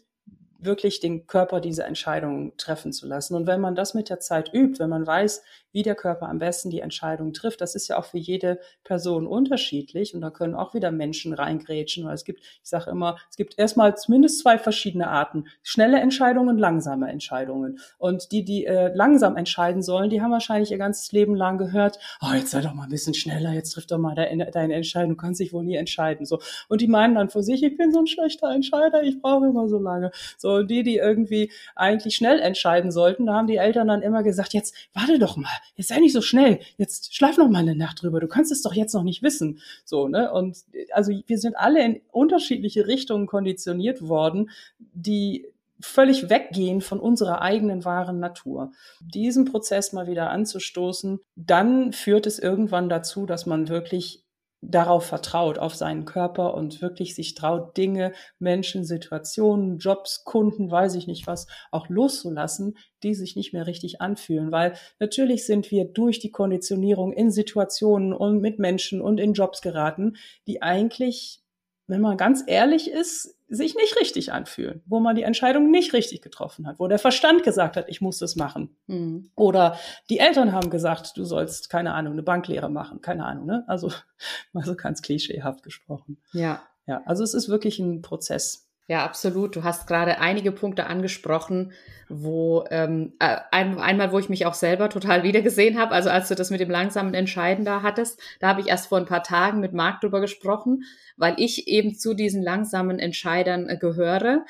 [0.59, 3.35] wirklich den Körper diese Entscheidungen treffen zu lassen.
[3.37, 6.39] Und wenn man das mit der Zeit übt, wenn man weiß, wie der Körper am
[6.39, 10.55] besten die Entscheidung trifft, das ist ja auch für jede Person unterschiedlich und da können
[10.55, 14.59] auch wieder Menschen reingrätschen, weil es gibt, ich sage immer, es gibt erstmal zumindest zwei
[14.59, 17.79] verschiedene Arten, schnelle Entscheidungen, langsame Entscheidungen.
[17.99, 21.99] Und die, die äh, langsam entscheiden sollen, die haben wahrscheinlich ihr ganzes Leben lang gehört,
[22.21, 25.11] oh, jetzt sei doch mal ein bisschen schneller, jetzt trifft doch mal deine, deine Entscheidung,
[25.11, 26.27] du kannst dich wohl nie entscheiden.
[26.27, 26.41] So.
[26.69, 29.69] Und die meinen dann vor sich, ich bin so ein schlechter Entscheider, ich brauche immer
[29.69, 30.11] so lange.
[30.39, 34.23] So, so, die, die irgendwie eigentlich schnell entscheiden sollten, da haben die Eltern dann immer
[34.23, 37.77] gesagt, jetzt warte doch mal, jetzt sei nicht so schnell, jetzt schlaf noch mal eine
[37.77, 39.61] Nacht drüber, du kannst es doch jetzt noch nicht wissen.
[39.85, 40.33] So, ne?
[40.33, 40.59] Und
[40.93, 45.47] also wir sind alle in unterschiedliche Richtungen konditioniert worden, die
[45.81, 48.73] völlig weggehen von unserer eigenen wahren Natur.
[49.01, 54.25] Diesen Prozess mal wieder anzustoßen, dann führt es irgendwann dazu, dass man wirklich
[54.61, 60.97] darauf vertraut, auf seinen Körper und wirklich sich traut, Dinge, Menschen, Situationen, Jobs, Kunden, weiß
[60.97, 64.51] ich nicht was, auch loszulassen, die sich nicht mehr richtig anfühlen.
[64.51, 69.63] Weil natürlich sind wir durch die Konditionierung in Situationen und mit Menschen und in Jobs
[69.63, 70.17] geraten,
[70.47, 71.43] die eigentlich
[71.89, 76.21] wenn man ganz ehrlich ist, sich nicht richtig anfühlen, wo man die Entscheidung nicht richtig
[76.23, 78.77] getroffen hat, wo der Verstand gesagt hat, ich muss das machen.
[78.87, 79.31] Mhm.
[79.35, 79.79] Oder
[80.11, 83.65] die Eltern haben gesagt, du sollst, keine Ahnung, eine Banklehre machen, keine Ahnung, ne?
[83.67, 83.91] Also
[84.53, 86.19] mal so ganz klischeehaft gesprochen.
[86.33, 86.63] Ja.
[86.87, 88.68] Ja, also es ist wirklich ein Prozess.
[88.91, 89.55] Ja, absolut.
[89.55, 91.73] Du hast gerade einige Punkte angesprochen,
[92.09, 95.93] wo ähm, äh, ein, einmal, wo ich mich auch selber total wiedergesehen habe.
[95.93, 98.97] Also als du das mit dem langsamen Entscheiden da hattest, da habe ich erst vor
[98.97, 100.85] ein paar Tagen mit Marc drüber gesprochen,
[101.19, 104.47] weil ich eben zu diesen langsamen Entscheidern äh, gehöre,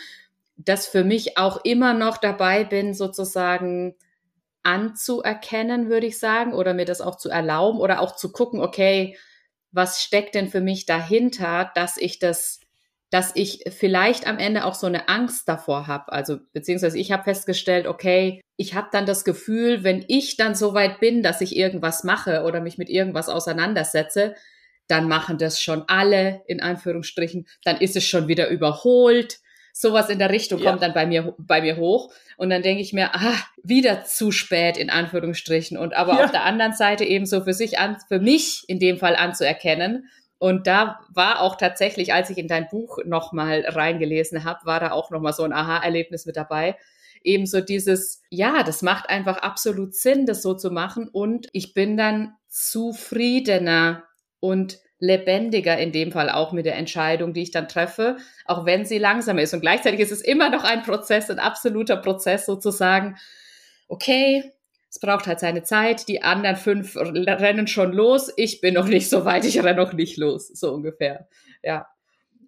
[0.57, 3.97] dass für mich auch immer noch dabei bin, sozusagen
[4.63, 9.17] anzuerkennen, würde ich sagen, oder mir das auch zu erlauben oder auch zu gucken, okay,
[9.73, 12.61] was steckt denn für mich dahinter, dass ich das
[13.11, 16.13] dass ich vielleicht am Ende auch so eine Angst davor habe.
[16.13, 20.75] Also beziehungsweise ich habe festgestellt, okay, ich habe dann das Gefühl, wenn ich dann so
[20.75, 24.35] weit bin, dass ich irgendwas mache oder mich mit irgendwas auseinandersetze,
[24.89, 29.39] dann machen das schon alle, in Anführungsstrichen, dann ist es schon wieder überholt.
[29.73, 30.71] Sowas in der Richtung ja.
[30.71, 32.13] kommt dann bei mir, bei mir hoch.
[32.37, 35.79] Und dann denke ich mir, ah, wieder zu spät, in Anführungsstrichen.
[35.79, 36.25] Und aber ja.
[36.25, 40.09] auf der anderen Seite eben so für sich an, für mich in dem Fall anzuerkennen,
[40.39, 44.93] und da war auch tatsächlich, als ich in dein Buch nochmal reingelesen habe, war da
[44.93, 46.77] auch nochmal so ein Aha-Erlebnis mit dabei.
[47.25, 51.09] Ebenso dieses, ja, das macht einfach absolut Sinn, das so zu machen.
[51.09, 54.05] Und ich bin dann zufriedener
[54.39, 58.85] und lebendiger in dem Fall auch mit der Entscheidung, die ich dann treffe, auch wenn
[58.85, 59.55] sie langsam ist.
[59.55, 63.17] Und gleichzeitig ist es immer noch ein Prozess, ein absoluter Prozess sozusagen.
[63.89, 64.53] Okay,
[64.91, 66.09] es braucht halt seine Zeit.
[66.09, 68.33] Die anderen fünf rennen schon los.
[68.37, 69.45] Ich bin noch nicht so weit.
[69.45, 70.49] Ich renne noch nicht los.
[70.49, 71.29] So ungefähr.
[71.63, 71.87] Ja.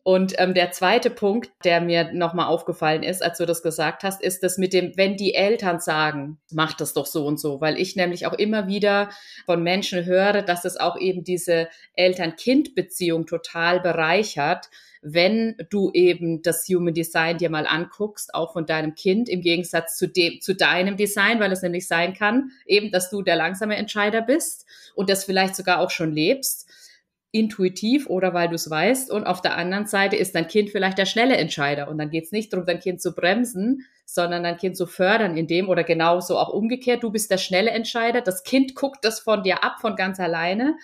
[0.03, 4.23] Und ähm, der zweite Punkt, der mir nochmal aufgefallen ist, als du das gesagt hast,
[4.23, 7.79] ist das mit dem, wenn die Eltern sagen, mach das doch so und so, weil
[7.79, 9.11] ich nämlich auch immer wieder
[9.45, 14.71] von Menschen höre, dass es auch eben diese Eltern-Kind-Beziehung total bereichert,
[15.03, 19.97] wenn du eben das Human Design dir mal anguckst, auch von deinem Kind, im Gegensatz
[19.97, 23.77] zu dem, zu deinem Design, weil es nämlich sein kann, eben, dass du der langsame
[23.77, 26.69] Entscheider bist und das vielleicht sogar auch schon lebst
[27.33, 29.11] intuitiv oder weil du es weißt.
[29.11, 31.89] Und auf der anderen Seite ist dein Kind vielleicht der schnelle Entscheider.
[31.89, 35.37] Und dann geht es nicht darum, dein Kind zu bremsen, sondern dein Kind zu fördern
[35.37, 37.03] in dem oder genauso auch umgekehrt.
[37.05, 38.21] Du bist der schnelle Entscheider.
[38.21, 40.77] Das Kind guckt das von dir ab, von ganz alleine.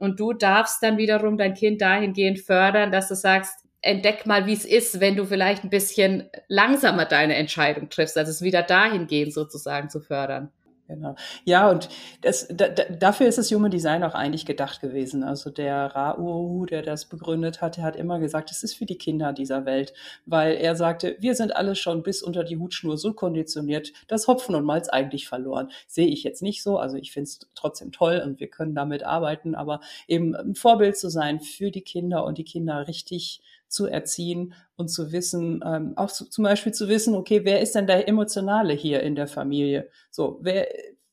[0.00, 4.54] Und du darfst dann wiederum dein Kind dahingehend fördern, dass du sagst, entdeck mal, wie
[4.54, 8.16] es ist, wenn du vielleicht ein bisschen langsamer deine Entscheidung triffst.
[8.16, 10.50] Also es wieder dahingehend sozusagen zu fördern.
[10.90, 11.14] Genau.
[11.44, 11.88] Ja, und
[12.20, 15.22] das, da, dafür ist das Human Design auch eigentlich gedacht gewesen.
[15.22, 18.98] Also der Rau, der das begründet hat, der hat immer gesagt, es ist für die
[18.98, 19.92] Kinder dieser Welt,
[20.26, 24.56] weil er sagte, wir sind alle schon bis unter die Hutschnur so konditioniert, dass Hopfen
[24.56, 25.70] und Malz eigentlich verloren.
[25.86, 26.78] Sehe ich jetzt nicht so.
[26.78, 30.96] Also ich finde es trotzdem toll und wir können damit arbeiten, aber eben ein Vorbild
[30.96, 35.94] zu sein für die Kinder und die Kinder richtig zu erziehen und zu wissen, ähm,
[35.96, 39.26] auch zu, zum Beispiel zu wissen, okay, wer ist denn der Emotionale hier in der
[39.28, 39.88] Familie?
[40.10, 40.68] So, wer,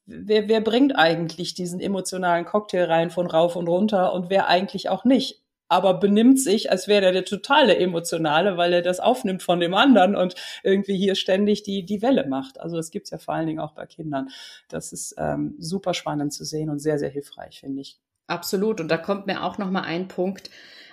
[0.06, 4.90] wer, wer bringt eigentlich diesen emotionalen Cocktail rein von rauf und runter und wer eigentlich
[4.90, 5.44] auch nicht?
[5.70, 9.74] aber benimmt sich, als wäre er der totale Emotionale, weil er das aufnimmt von dem
[9.74, 12.60] anderen und irgendwie hier ständig die, die Welle macht.
[12.60, 14.30] Also das gibt's ja vor allen Dingen auch bei Kindern.
[14.70, 18.00] Das ist ähm, super spannend zu sehen und sehr, sehr hilfreich, finde ich.
[18.28, 18.82] Absolut.
[18.82, 20.50] Und da kommt mir auch noch mal ein Punkt,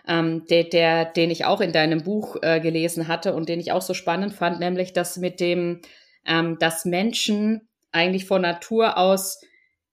[0.06, 3.72] ähm, der, der, den ich auch in deinem Buch äh, gelesen hatte und den ich
[3.72, 5.80] auch so spannend fand, nämlich das mit dem,
[6.26, 9.40] ähm, dass Menschen eigentlich von Natur aus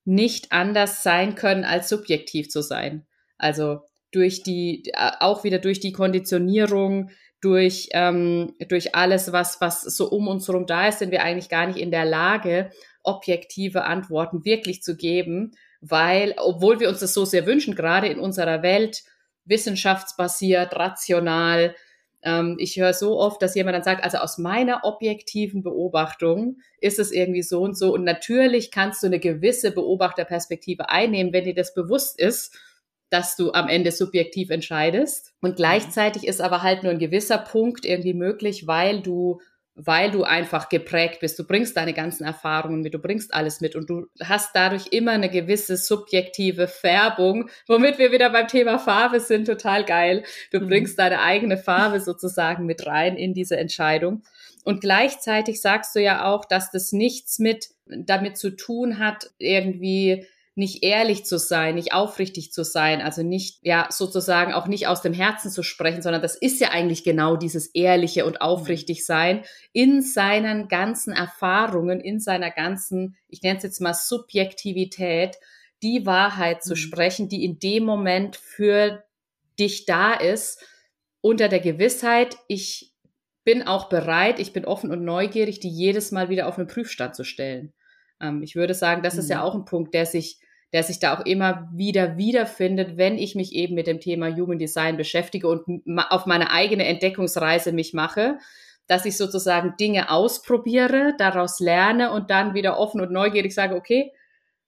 [0.03, 3.05] nicht anders sein können, als subjektiv zu sein.
[3.37, 9.81] Also durch die, äh, auch wieder durch die Konditionierung, durch, ähm, durch alles, was, was
[9.81, 12.71] so um uns herum da ist, sind wir eigentlich gar nicht in der Lage,
[13.03, 18.19] objektive Antworten wirklich zu geben, weil, obwohl wir uns das so sehr wünschen, gerade in
[18.19, 19.03] unserer Welt,
[19.45, 21.75] wissenschaftsbasiert, rational.
[22.23, 26.99] Ähm, ich höre so oft, dass jemand dann sagt, also aus meiner objektiven Beobachtung ist
[26.99, 27.93] es irgendwie so und so.
[27.93, 32.57] Und natürlich kannst du eine gewisse Beobachterperspektive einnehmen, wenn dir das bewusst ist,
[33.09, 35.33] dass du am Ende subjektiv entscheidest.
[35.41, 39.41] Und gleichzeitig ist aber halt nur ein gewisser Punkt irgendwie möglich, weil du
[39.85, 41.39] weil du einfach geprägt bist.
[41.39, 45.11] Du bringst deine ganzen Erfahrungen mit, du bringst alles mit und du hast dadurch immer
[45.11, 50.23] eine gewisse subjektive Färbung, womit wir wieder beim Thema Farbe sind, total geil.
[50.51, 50.67] Du mhm.
[50.67, 54.23] bringst deine eigene Farbe sozusagen mit rein in diese Entscheidung.
[54.63, 60.27] Und gleichzeitig sagst du ja auch, dass das nichts mit damit zu tun hat, irgendwie
[60.61, 65.01] nicht ehrlich zu sein, nicht aufrichtig zu sein, also nicht, ja, sozusagen auch nicht aus
[65.01, 69.43] dem Herzen zu sprechen, sondern das ist ja eigentlich genau dieses ehrliche und aufrichtig sein
[69.73, 75.37] in seinen ganzen Erfahrungen, in seiner ganzen, ich nenne es jetzt mal Subjektivität,
[75.81, 76.77] die Wahrheit zu mhm.
[76.77, 79.03] sprechen, die in dem Moment für
[79.59, 80.63] dich da ist,
[81.21, 82.93] unter der Gewissheit, ich
[83.43, 87.15] bin auch bereit, ich bin offen und neugierig, die jedes Mal wieder auf einen Prüfstand
[87.15, 87.73] zu stellen.
[88.21, 89.19] Ähm, ich würde sagen, das mhm.
[89.21, 89.43] ist ja mhm.
[89.43, 90.39] auch ein Punkt, der sich,
[90.73, 94.57] der sich da auch immer wieder wiederfindet, wenn ich mich eben mit dem Thema Human
[94.57, 98.37] Design beschäftige und auf meine eigene Entdeckungsreise mich mache,
[98.87, 104.11] dass ich sozusagen Dinge ausprobiere, daraus lerne und dann wieder offen und neugierig sage, okay,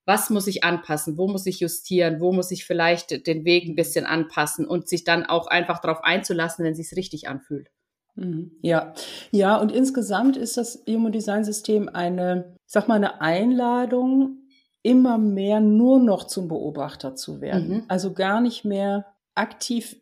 [0.06, 3.76] was muss ich anpassen, wo muss ich justieren, wo muss ich vielleicht den Weg ein
[3.76, 7.70] bisschen anpassen und sich dann auch einfach darauf einzulassen, wenn es sich richtig anfühlt.
[8.16, 8.52] Mhm.
[8.62, 8.94] Ja,
[9.32, 14.43] ja, und insgesamt ist das Human Design System eine, ich sag mal, eine Einladung,
[14.84, 17.70] immer mehr nur noch zum Beobachter zu werden.
[17.70, 17.84] Mhm.
[17.88, 19.96] Also gar nicht mehr aktiv,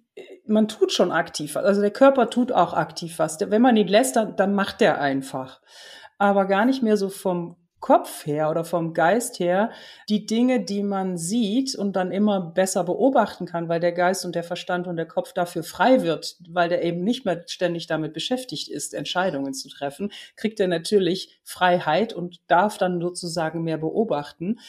[0.45, 3.39] man tut schon aktiv, also der Körper tut auch aktiv was.
[3.39, 5.61] Wenn man ihn lässt, dann, dann macht er einfach.
[6.17, 9.71] Aber gar nicht mehr so vom Kopf her oder vom Geist her
[10.07, 14.35] die Dinge, die man sieht und dann immer besser beobachten kann, weil der Geist und
[14.35, 18.13] der Verstand und der Kopf dafür frei wird, weil der eben nicht mehr ständig damit
[18.13, 24.59] beschäftigt ist, Entscheidungen zu treffen, kriegt er natürlich Freiheit und darf dann sozusagen mehr beobachten.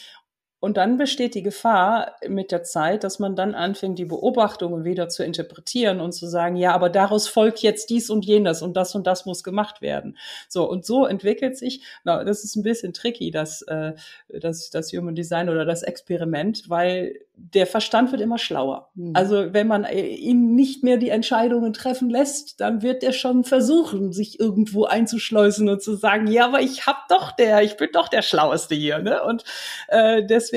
[0.63, 5.09] Und dann besteht die Gefahr mit der Zeit, dass man dann anfängt, die Beobachtungen wieder
[5.09, 8.95] zu interpretieren und zu sagen, ja, aber daraus folgt jetzt dies und jenes und das
[8.95, 10.17] und das muss gemacht werden.
[10.47, 13.91] So, und so entwickelt sich, na, das ist ein bisschen tricky, das, äh,
[14.29, 18.89] das, das Human Design oder das Experiment, weil der Verstand wird immer schlauer.
[18.93, 19.11] Mhm.
[19.15, 23.43] Also wenn man äh, ihn nicht mehr die Entscheidungen treffen lässt, dann wird er schon
[23.43, 27.89] versuchen, sich irgendwo einzuschleusen und zu sagen, ja, aber ich hab doch der, ich bin
[27.91, 28.99] doch der Schlaueste hier.
[28.99, 29.21] Ne?
[29.23, 29.43] Und
[29.89, 30.52] äh, deswegen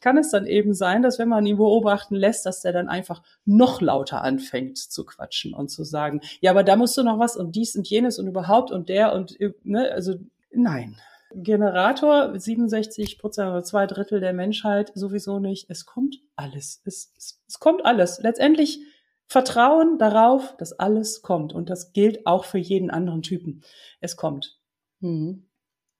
[0.00, 3.22] kann es dann eben sein, dass wenn man ihn beobachten lässt, dass der dann einfach
[3.44, 7.36] noch lauter anfängt zu quatschen und zu sagen, ja, aber da musst du noch was
[7.36, 10.14] und dies und jenes und überhaupt und der und ne, also
[10.52, 10.96] nein.
[11.36, 15.68] Generator, 67 Prozent oder zwei Drittel der Menschheit sowieso nicht.
[15.68, 16.80] Es kommt alles.
[16.84, 18.20] Es, es, es kommt alles.
[18.22, 18.80] Letztendlich
[19.26, 21.52] Vertrauen darauf, dass alles kommt.
[21.52, 23.62] Und das gilt auch für jeden anderen Typen.
[24.00, 24.60] Es kommt.
[25.00, 25.48] Mhm.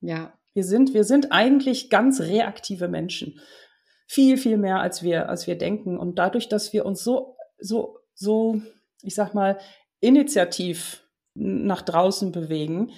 [0.00, 0.38] Ja.
[0.54, 3.40] Wir sind, wir sind eigentlich ganz reaktive Menschen.
[4.06, 5.98] Viel, viel mehr als wir, als wir denken.
[5.98, 8.60] Und dadurch, dass wir uns so so, so,
[9.02, 9.58] ich sag mal,
[10.00, 12.92] initiativ nach draußen bewegen,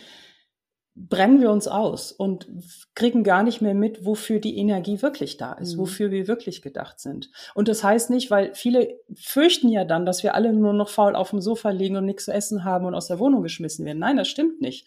[0.94, 2.48] brennen wir uns aus und
[2.94, 5.80] kriegen gar nicht mehr mit, wofür die Energie wirklich da ist, mhm.
[5.80, 7.30] wofür wir wirklich gedacht sind.
[7.54, 11.14] Und das heißt nicht, weil viele fürchten ja dann, dass wir alle nur noch faul
[11.14, 13.98] auf dem Sofa liegen und nichts zu essen haben und aus der Wohnung geschmissen werden.
[13.98, 14.86] Nein, das stimmt nicht.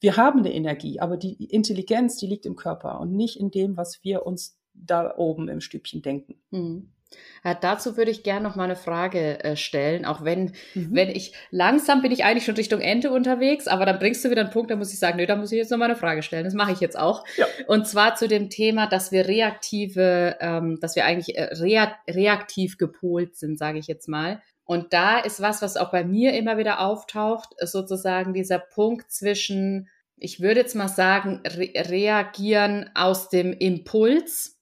[0.00, 3.76] Wir haben eine Energie, aber die Intelligenz, die liegt im Körper und nicht in dem,
[3.76, 6.36] was wir uns da oben im Stübchen denken.
[6.50, 6.92] Mhm.
[7.42, 10.88] Ja, dazu würde ich gerne noch mal eine Frage äh, stellen, auch wenn, mhm.
[10.92, 14.42] wenn ich langsam bin ich eigentlich schon Richtung Ende unterwegs, aber dann bringst du wieder
[14.42, 16.22] einen Punkt, da muss ich sagen, nee, da muss ich jetzt noch mal eine Frage
[16.22, 16.44] stellen.
[16.44, 17.24] Das mache ich jetzt auch.
[17.36, 17.46] Ja.
[17.66, 22.76] Und zwar zu dem Thema, dass wir reaktive, ähm, dass wir eigentlich äh, rea reaktiv
[22.76, 24.42] gepolt sind, sage ich jetzt mal.
[24.68, 29.88] Und da ist was, was auch bei mir immer wieder auftaucht, sozusagen dieser Punkt zwischen,
[30.18, 34.60] ich würde jetzt mal sagen, re reagieren aus dem Impuls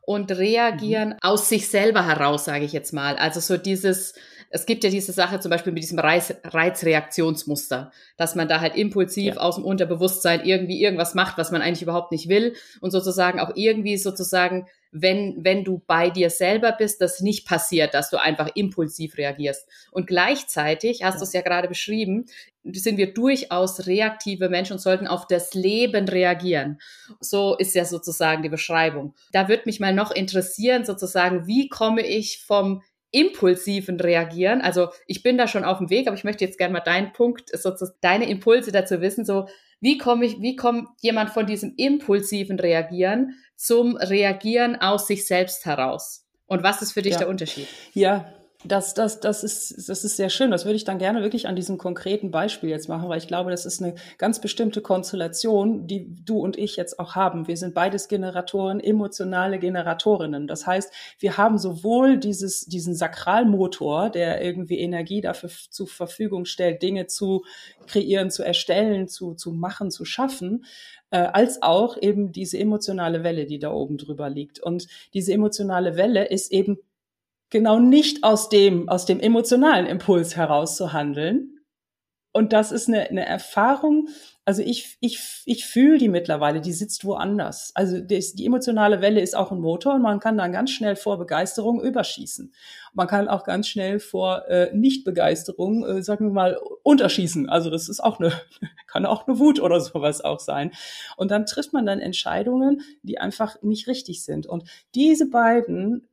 [0.00, 1.16] und reagieren mhm.
[1.20, 3.16] aus sich selber heraus, sage ich jetzt mal.
[3.16, 4.14] Also so dieses,
[4.48, 8.74] es gibt ja diese Sache zum Beispiel mit diesem Reiz, Reizreaktionsmuster, dass man da halt
[8.74, 9.40] impulsiv ja.
[9.42, 13.50] aus dem Unterbewusstsein irgendwie irgendwas macht, was man eigentlich überhaupt nicht will und sozusagen auch
[13.54, 14.66] irgendwie sozusagen,
[15.02, 19.68] wenn, wenn du bei dir selber bist, das nicht passiert, dass du einfach impulsiv reagierst.
[19.90, 21.18] Und gleichzeitig, hast ja.
[21.18, 22.26] du es ja gerade beschrieben,
[22.64, 26.78] sind wir durchaus reaktive Menschen und sollten auf das Leben reagieren.
[27.20, 29.14] So ist ja sozusagen die Beschreibung.
[29.32, 32.82] Da würde mich mal noch interessieren, sozusagen, wie komme ich vom
[33.12, 34.60] impulsiven Reagieren.
[34.60, 37.12] Also ich bin da schon auf dem Weg, aber ich möchte jetzt gerne mal deinen
[37.12, 39.24] Punkt, sozusagen deine Impulse dazu wissen.
[39.24, 39.46] So,
[39.80, 45.66] wie komme ich, wie kommt jemand von diesem impulsiven Reagieren zum Reagieren aus sich selbst
[45.66, 46.26] heraus?
[46.46, 47.18] Und was ist für dich ja.
[47.18, 47.68] der Unterschied?
[47.92, 48.32] Ja,
[48.68, 50.50] das, das, das, ist, das ist sehr schön.
[50.50, 53.50] Das würde ich dann gerne wirklich an diesem konkreten Beispiel jetzt machen, weil ich glaube,
[53.50, 57.48] das ist eine ganz bestimmte Konstellation, die du und ich jetzt auch haben.
[57.48, 60.46] Wir sind beides Generatoren, emotionale Generatorinnen.
[60.46, 66.82] Das heißt, wir haben sowohl dieses, diesen Sakralmotor, der irgendwie Energie dafür zur Verfügung stellt,
[66.82, 67.44] Dinge zu
[67.86, 70.64] kreieren, zu erstellen, zu, zu machen, zu schaffen,
[71.10, 74.60] äh, als auch eben diese emotionale Welle, die da oben drüber liegt.
[74.60, 76.78] Und diese emotionale Welle ist eben
[77.56, 81.58] genau nicht aus dem, aus dem emotionalen Impuls heraus zu handeln.
[82.32, 84.08] Und das ist eine, eine Erfahrung,
[84.44, 87.72] also ich, ich, ich fühle die mittlerweile, die sitzt woanders.
[87.74, 90.94] Also die, die emotionale Welle ist auch ein Motor und man kann dann ganz schnell
[90.94, 92.54] vor Begeisterung überschießen.
[92.94, 97.48] Man kann auch ganz schnell vor äh, Nichtbegeisterung, äh, sagen wir mal, unterschießen.
[97.48, 98.30] Also das ist auch eine,
[98.86, 100.70] kann auch eine Wut oder sowas auch sein.
[101.16, 104.46] Und dann trifft man dann Entscheidungen, die einfach nicht richtig sind.
[104.46, 106.06] Und diese beiden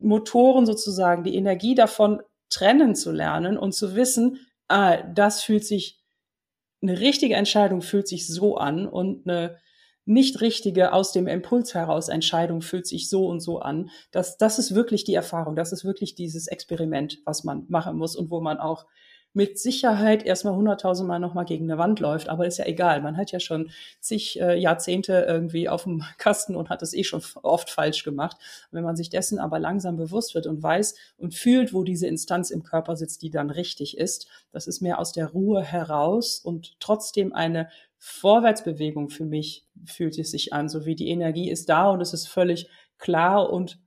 [0.00, 6.00] Motoren sozusagen, die Energie davon trennen zu lernen und zu wissen, ah, das fühlt sich,
[6.82, 9.58] eine richtige Entscheidung fühlt sich so an und eine
[10.06, 13.90] nicht richtige aus dem Impuls heraus Entscheidung fühlt sich so und so an.
[14.10, 18.16] Das, das ist wirklich die Erfahrung, das ist wirklich dieses Experiment, was man machen muss
[18.16, 18.86] und wo man auch
[19.32, 23.00] mit Sicherheit erstmal hunderttausendmal nochmal gegen eine Wand läuft, aber ist ja egal.
[23.00, 27.04] Man hat ja schon zig äh, Jahrzehnte irgendwie auf dem Kasten und hat es eh
[27.04, 28.36] schon oft falsch gemacht.
[28.72, 32.50] wenn man sich dessen aber langsam bewusst wird und weiß und fühlt, wo diese Instanz
[32.50, 36.80] im Körper sitzt, die dann richtig ist, das ist mehr aus der Ruhe heraus und
[36.80, 41.90] trotzdem eine Vorwärtsbewegung für mich fühlt es sich an, so wie die Energie ist da
[41.90, 43.78] und es ist völlig klar und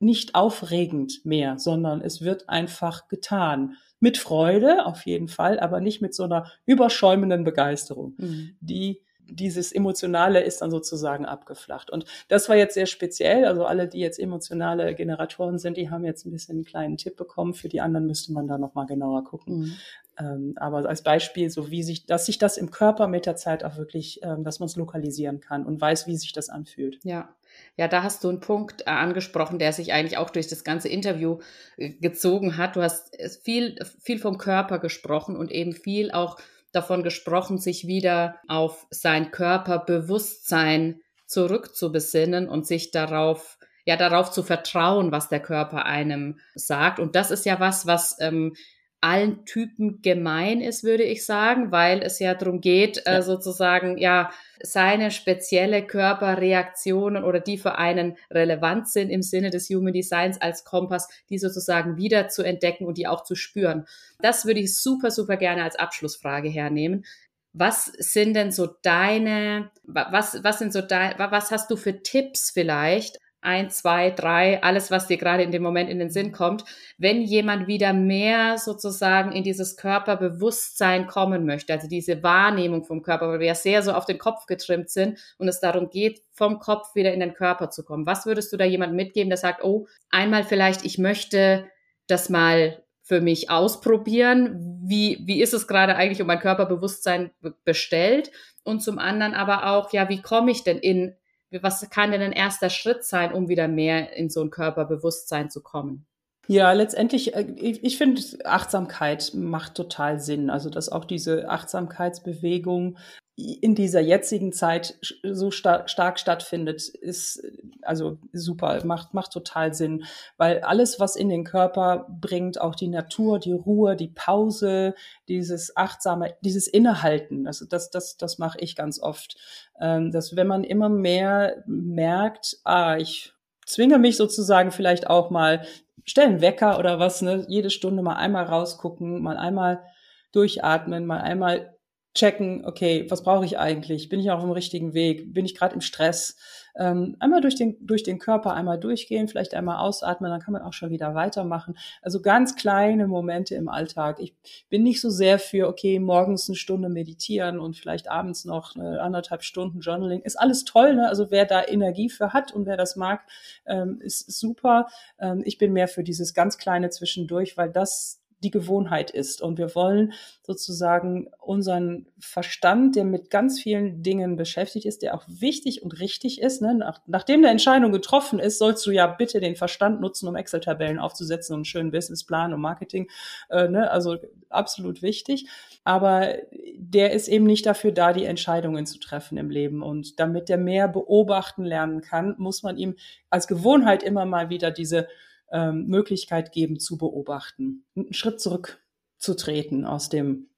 [0.00, 6.00] nicht aufregend mehr, sondern es wird einfach getan mit Freude auf jeden Fall, aber nicht
[6.02, 8.14] mit so einer überschäumenden Begeisterung.
[8.18, 8.56] Mhm.
[8.60, 11.90] Die dieses Emotionale ist dann sozusagen abgeflacht.
[11.90, 13.44] Und das war jetzt sehr speziell.
[13.44, 17.16] Also alle, die jetzt emotionale Generatoren sind, die haben jetzt ein bisschen einen kleinen Tipp
[17.16, 17.54] bekommen.
[17.54, 19.58] Für die anderen müsste man da nochmal genauer gucken.
[19.58, 19.72] Mhm.
[20.18, 23.64] Ähm, aber als Beispiel, so wie sich, dass sich das im Körper mit der Zeit
[23.64, 26.98] auch wirklich, ähm, dass man es lokalisieren kann und weiß, wie sich das anfühlt.
[27.04, 27.28] Ja.
[27.76, 30.88] Ja, da hast du einen Punkt äh, angesprochen, der sich eigentlich auch durch das ganze
[30.88, 31.38] Interview
[31.76, 32.76] äh, gezogen hat.
[32.76, 36.38] Du hast viel, viel vom Körper gesprochen und eben viel auch
[36.72, 45.12] davon gesprochen, sich wieder auf sein Körperbewusstsein zurückzubesinnen und sich darauf, ja, darauf zu vertrauen,
[45.12, 46.98] was der Körper einem sagt.
[46.98, 48.54] Und das ist ja was, was ähm,
[49.00, 53.18] allen Typen gemein ist, würde ich sagen, weil es ja darum geht, äh, ja.
[53.18, 54.30] Äh, sozusagen, ja,
[54.60, 60.64] seine spezielle Körperreaktionen oder die für einen relevant sind im Sinne des Human Designs als
[60.64, 63.86] Kompass, die sozusagen wieder zu entdecken und die auch zu spüren.
[64.20, 67.04] Das würde ich super, super gerne als Abschlussfrage hernehmen.
[67.52, 72.50] Was sind denn so deine, was, was sind so dein, was hast du für Tipps
[72.50, 76.64] vielleicht ein, zwei, drei, alles, was dir gerade in dem Moment in den Sinn kommt,
[76.98, 83.28] wenn jemand wieder mehr sozusagen in dieses Körperbewusstsein kommen möchte, also diese Wahrnehmung vom Körper,
[83.28, 86.58] weil wir ja sehr so auf den Kopf getrimmt sind und es darum geht, vom
[86.58, 88.06] Kopf wieder in den Körper zu kommen.
[88.06, 91.68] Was würdest du da jemand mitgeben, der sagt, oh, einmal vielleicht, ich möchte
[92.08, 94.80] das mal für mich ausprobieren.
[94.84, 97.30] Wie, wie ist es gerade eigentlich um mein Körperbewusstsein
[97.64, 98.30] bestellt?
[98.64, 101.14] Und zum anderen aber auch, ja, wie komme ich denn in,
[101.50, 105.62] was kann denn ein erster Schritt sein, um wieder mehr in so ein Körperbewusstsein zu
[105.62, 106.06] kommen?
[106.50, 110.48] Ja, letztendlich, äh, ich, ich finde, Achtsamkeit macht total Sinn.
[110.48, 112.96] Also, dass auch diese Achtsamkeitsbewegung
[113.36, 117.40] in dieser jetzigen Zeit so star stark stattfindet, ist
[117.82, 120.04] also super, macht, macht total Sinn,
[120.38, 124.94] weil alles, was in den Körper bringt, auch die Natur, die Ruhe, die Pause,
[125.28, 129.36] dieses achtsame, dieses Innehalten, also das, das, das mache ich ganz oft,
[129.80, 133.34] ähm, dass wenn man immer mehr merkt, ah, ich
[133.66, 135.64] zwinge mich sozusagen vielleicht auch mal,
[136.08, 139.84] stellen Wecker oder was, ne, jede Stunde mal einmal rausgucken, mal einmal
[140.32, 141.77] durchatmen, mal einmal
[142.14, 144.08] checken, okay, was brauche ich eigentlich?
[144.08, 145.32] Bin ich auf dem richtigen Weg?
[145.32, 146.36] Bin ich gerade im Stress?
[146.78, 150.62] Ähm, einmal durch den, durch den Körper einmal durchgehen, vielleicht einmal ausatmen, dann kann man
[150.62, 151.76] auch schon wieder weitermachen.
[152.02, 154.20] Also ganz kleine Momente im Alltag.
[154.20, 154.36] Ich
[154.68, 159.00] bin nicht so sehr für, okay, morgens eine Stunde meditieren und vielleicht abends noch eine
[159.00, 160.22] anderthalb Stunden Journaling.
[160.22, 161.08] Ist alles toll, ne?
[161.08, 163.22] Also wer da Energie für hat und wer das mag,
[163.66, 164.86] ähm, ist, ist super.
[165.18, 169.42] Ähm, ich bin mehr für dieses ganz kleine Zwischendurch, weil das die Gewohnheit ist.
[169.42, 170.12] Und wir wollen
[170.42, 176.40] sozusagen unseren Verstand, der mit ganz vielen Dingen beschäftigt ist, der auch wichtig und richtig
[176.40, 176.62] ist.
[176.62, 176.74] Ne?
[176.74, 180.98] Nach, nachdem eine Entscheidung getroffen ist, sollst du ja bitte den Verstand nutzen, um Excel-Tabellen
[180.98, 183.08] aufzusetzen und einen schönen Businessplan und Marketing.
[183.50, 183.90] Äh, ne?
[183.90, 184.16] Also
[184.48, 185.48] absolut wichtig.
[185.84, 186.34] Aber
[186.76, 189.82] der ist eben nicht dafür da, die Entscheidungen zu treffen im Leben.
[189.82, 192.94] Und damit der mehr beobachten lernen kann, muss man ihm
[193.30, 195.08] als Gewohnheit immer mal wieder diese
[195.52, 200.48] ähm, Möglichkeit geben zu beobachten, einen Schritt zurückzutreten aus dem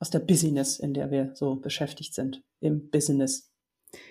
[0.00, 3.50] aus der Business, in der wir so beschäftigt sind, im Business.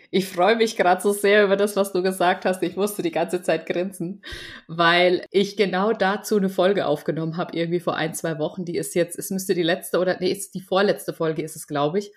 [0.10, 2.64] Ich freue mich gerade so sehr über das, was du gesagt hast.
[2.64, 4.24] Ich musste die ganze Zeit grinsen,
[4.68, 8.66] weil ich genau dazu eine Folge aufgenommen habe, irgendwie vor ein, zwei Wochen.
[8.66, 11.68] Die ist jetzt, es müsste die letzte oder, nee, ist die vorletzte Folge, ist es,
[11.68, 12.12] glaube ich.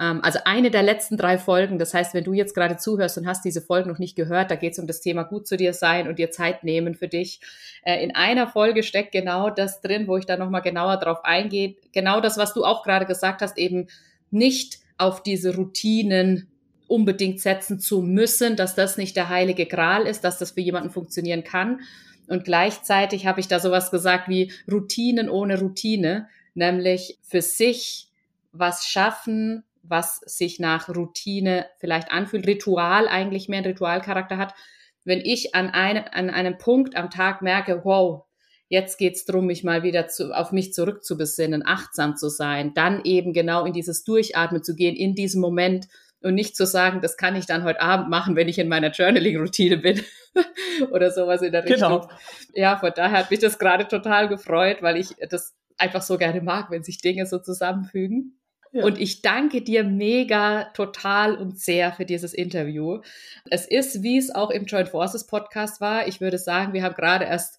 [0.00, 1.78] Ähm, also eine der letzten drei Folgen.
[1.78, 4.56] Das heißt, wenn du jetzt gerade zuhörst und hast diese Folgen noch nicht gehört, da
[4.56, 7.40] geht es um das Thema gut zu dir sein und dir Zeit nehmen für dich.
[7.84, 11.76] Äh, in einer Folge steckt genau das drin, wo ich da nochmal genauer drauf eingehe.
[11.92, 13.88] Genau das, was du auch gerade gesagt hast, eben
[14.30, 16.48] nicht auf diese Routinen
[16.88, 20.90] unbedingt setzen zu müssen, dass das nicht der heilige Gral ist, dass das für jemanden
[20.90, 21.80] funktionieren kann.
[22.28, 28.11] Und gleichzeitig habe ich da sowas gesagt wie Routinen ohne Routine, nämlich für sich
[28.52, 34.54] was schaffen, was sich nach Routine vielleicht anfühlt, Ritual eigentlich mehr einen Ritualcharakter hat.
[35.04, 38.24] Wenn ich an, eine, an einem Punkt am Tag merke, wow,
[38.68, 43.32] jetzt geht's drum, mich mal wieder zu, auf mich zurückzubesinnen, achtsam zu sein, dann eben
[43.32, 45.88] genau in dieses Durchatmen zu gehen, in diesem Moment
[46.22, 48.90] und nicht zu sagen, das kann ich dann heute Abend machen, wenn ich in meiner
[48.90, 50.02] Journaling-Routine bin
[50.92, 51.96] oder sowas in der genau.
[51.96, 52.18] Richtung.
[52.54, 56.40] Ja, von daher hat mich das gerade total gefreut, weil ich das einfach so gerne
[56.40, 58.38] mag, wenn sich Dinge so zusammenfügen.
[58.72, 63.00] Und ich danke dir mega, total und sehr für dieses Interview.
[63.50, 66.08] Es ist, wie es auch im Joint Forces Podcast war.
[66.08, 67.58] Ich würde sagen, wir haben gerade erst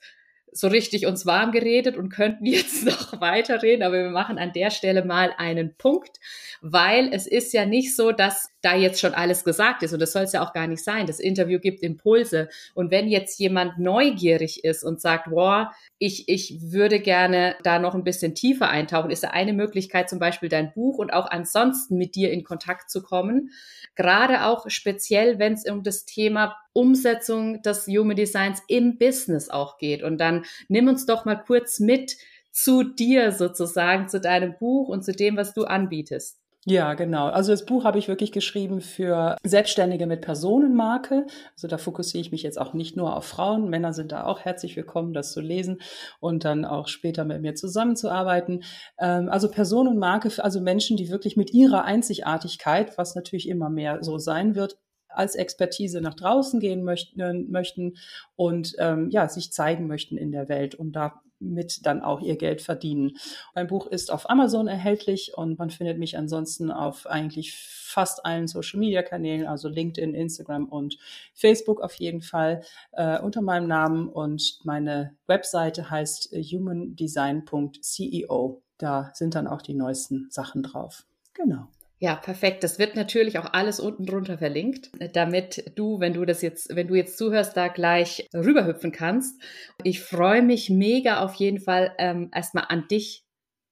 [0.54, 4.72] so richtig uns warm geredet und könnten jetzt noch weiterreden, aber wir machen an der
[4.72, 6.20] Stelle mal einen Punkt,
[6.62, 10.14] weil es ist ja nicht so, dass da jetzt schon alles gesagt ist und das
[10.14, 11.06] soll es ja auch gar nicht sein.
[11.06, 15.68] Das Interview gibt Impulse und wenn jetzt jemand neugierig ist und sagt, wow,
[16.00, 20.20] ich, ich würde gerne da noch ein bisschen tiefer eintauchen, ist ja eine Möglichkeit zum
[20.20, 23.52] Beispiel dein Buch und auch ansonsten mit dir in Kontakt zu kommen.
[23.96, 29.78] Gerade auch speziell, wenn es um das Thema Umsetzung des Human Designs im Business auch
[29.78, 30.04] geht.
[30.04, 32.18] Und dann nimm uns doch mal kurz mit
[32.52, 36.44] zu dir sozusagen, zu deinem Buch und zu dem, was du anbietest.
[36.66, 37.28] Ja, genau.
[37.28, 41.26] Also das Buch habe ich wirklich geschrieben für Selbstständige mit Personenmarke.
[41.56, 43.70] Also da fokussiere ich mich jetzt auch nicht nur auf Frauen.
[43.70, 45.82] Männer sind da auch herzlich willkommen, das zu lesen
[46.22, 48.64] und dann auch später mit mir zusammenzuarbeiten.
[48.98, 54.18] Ähm, also Personenmarke, also Menschen, die wirklich mit ihrer Einzigartigkeit, was natürlich immer mehr so
[54.18, 54.78] sein wird,
[55.16, 57.98] als Expertise nach draußen gehen möchten, möchten
[58.36, 62.62] und ähm, ja, sich zeigen möchten in der Welt und damit dann auch ihr Geld
[62.62, 63.18] verdienen.
[63.56, 68.48] Mein Buch ist auf Amazon erhältlich und man findet mich ansonsten auf eigentlich fast allen
[68.48, 70.98] Social Media Kanälen, also LinkedIn, Instagram und
[71.34, 72.62] Facebook auf jeden Fall
[72.94, 78.62] äh, unter meinem Namen und meine Webseite heißt humandesign.ceo.
[78.78, 81.06] Da sind dann auch die neuesten Sachen drauf.
[81.34, 81.68] Genau.
[82.00, 82.64] Ja, perfekt.
[82.64, 86.88] Das wird natürlich auch alles unten drunter verlinkt, damit du, wenn du das jetzt, wenn
[86.88, 89.42] du jetzt zuhörst, da gleich rüberhüpfen kannst.
[89.84, 93.24] Ich freue mich mega auf jeden Fall ähm, erstmal an dich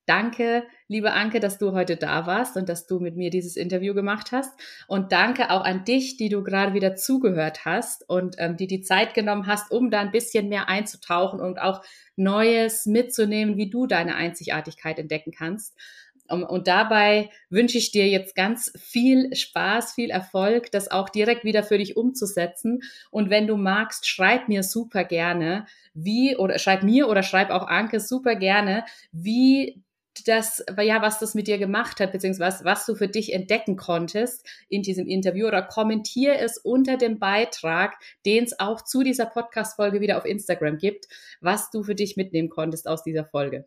[0.07, 3.93] Danke, liebe Anke, dass du heute da warst und dass du mit mir dieses Interview
[3.93, 4.51] gemacht hast.
[4.87, 8.81] Und danke auch an dich, die du gerade wieder zugehört hast und ähm, die die
[8.81, 11.81] Zeit genommen hast, um da ein bisschen mehr einzutauchen und auch
[12.15, 15.77] Neues mitzunehmen, wie du deine Einzigartigkeit entdecken kannst.
[16.31, 21.63] Und dabei wünsche ich dir jetzt ganz viel Spaß, viel Erfolg, das auch direkt wieder
[21.63, 22.81] für dich umzusetzen.
[23.09, 27.67] Und wenn du magst, schreib mir super gerne, wie, oder schreib mir oder schreib auch
[27.67, 29.81] Anke super gerne, wie
[30.27, 34.45] das, ja, was das mit dir gemacht hat, beziehungsweise was du für dich entdecken konntest
[34.69, 37.95] in diesem Interview oder kommentier es unter dem Beitrag,
[38.25, 41.07] den es auch zu dieser Podcast-Folge wieder auf Instagram gibt,
[41.39, 43.65] was du für dich mitnehmen konntest aus dieser Folge.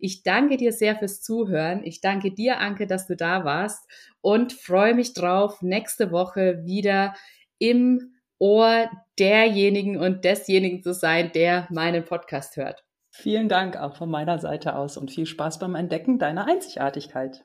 [0.00, 1.84] Ich danke dir sehr fürs Zuhören.
[1.84, 3.88] Ich danke dir, Anke, dass du da warst
[4.20, 7.14] und freue mich drauf, nächste Woche wieder
[7.58, 12.83] im Ohr derjenigen und desjenigen zu sein, der meinen Podcast hört.
[13.16, 17.44] Vielen Dank auch von meiner Seite aus und viel Spaß beim Entdecken deiner Einzigartigkeit.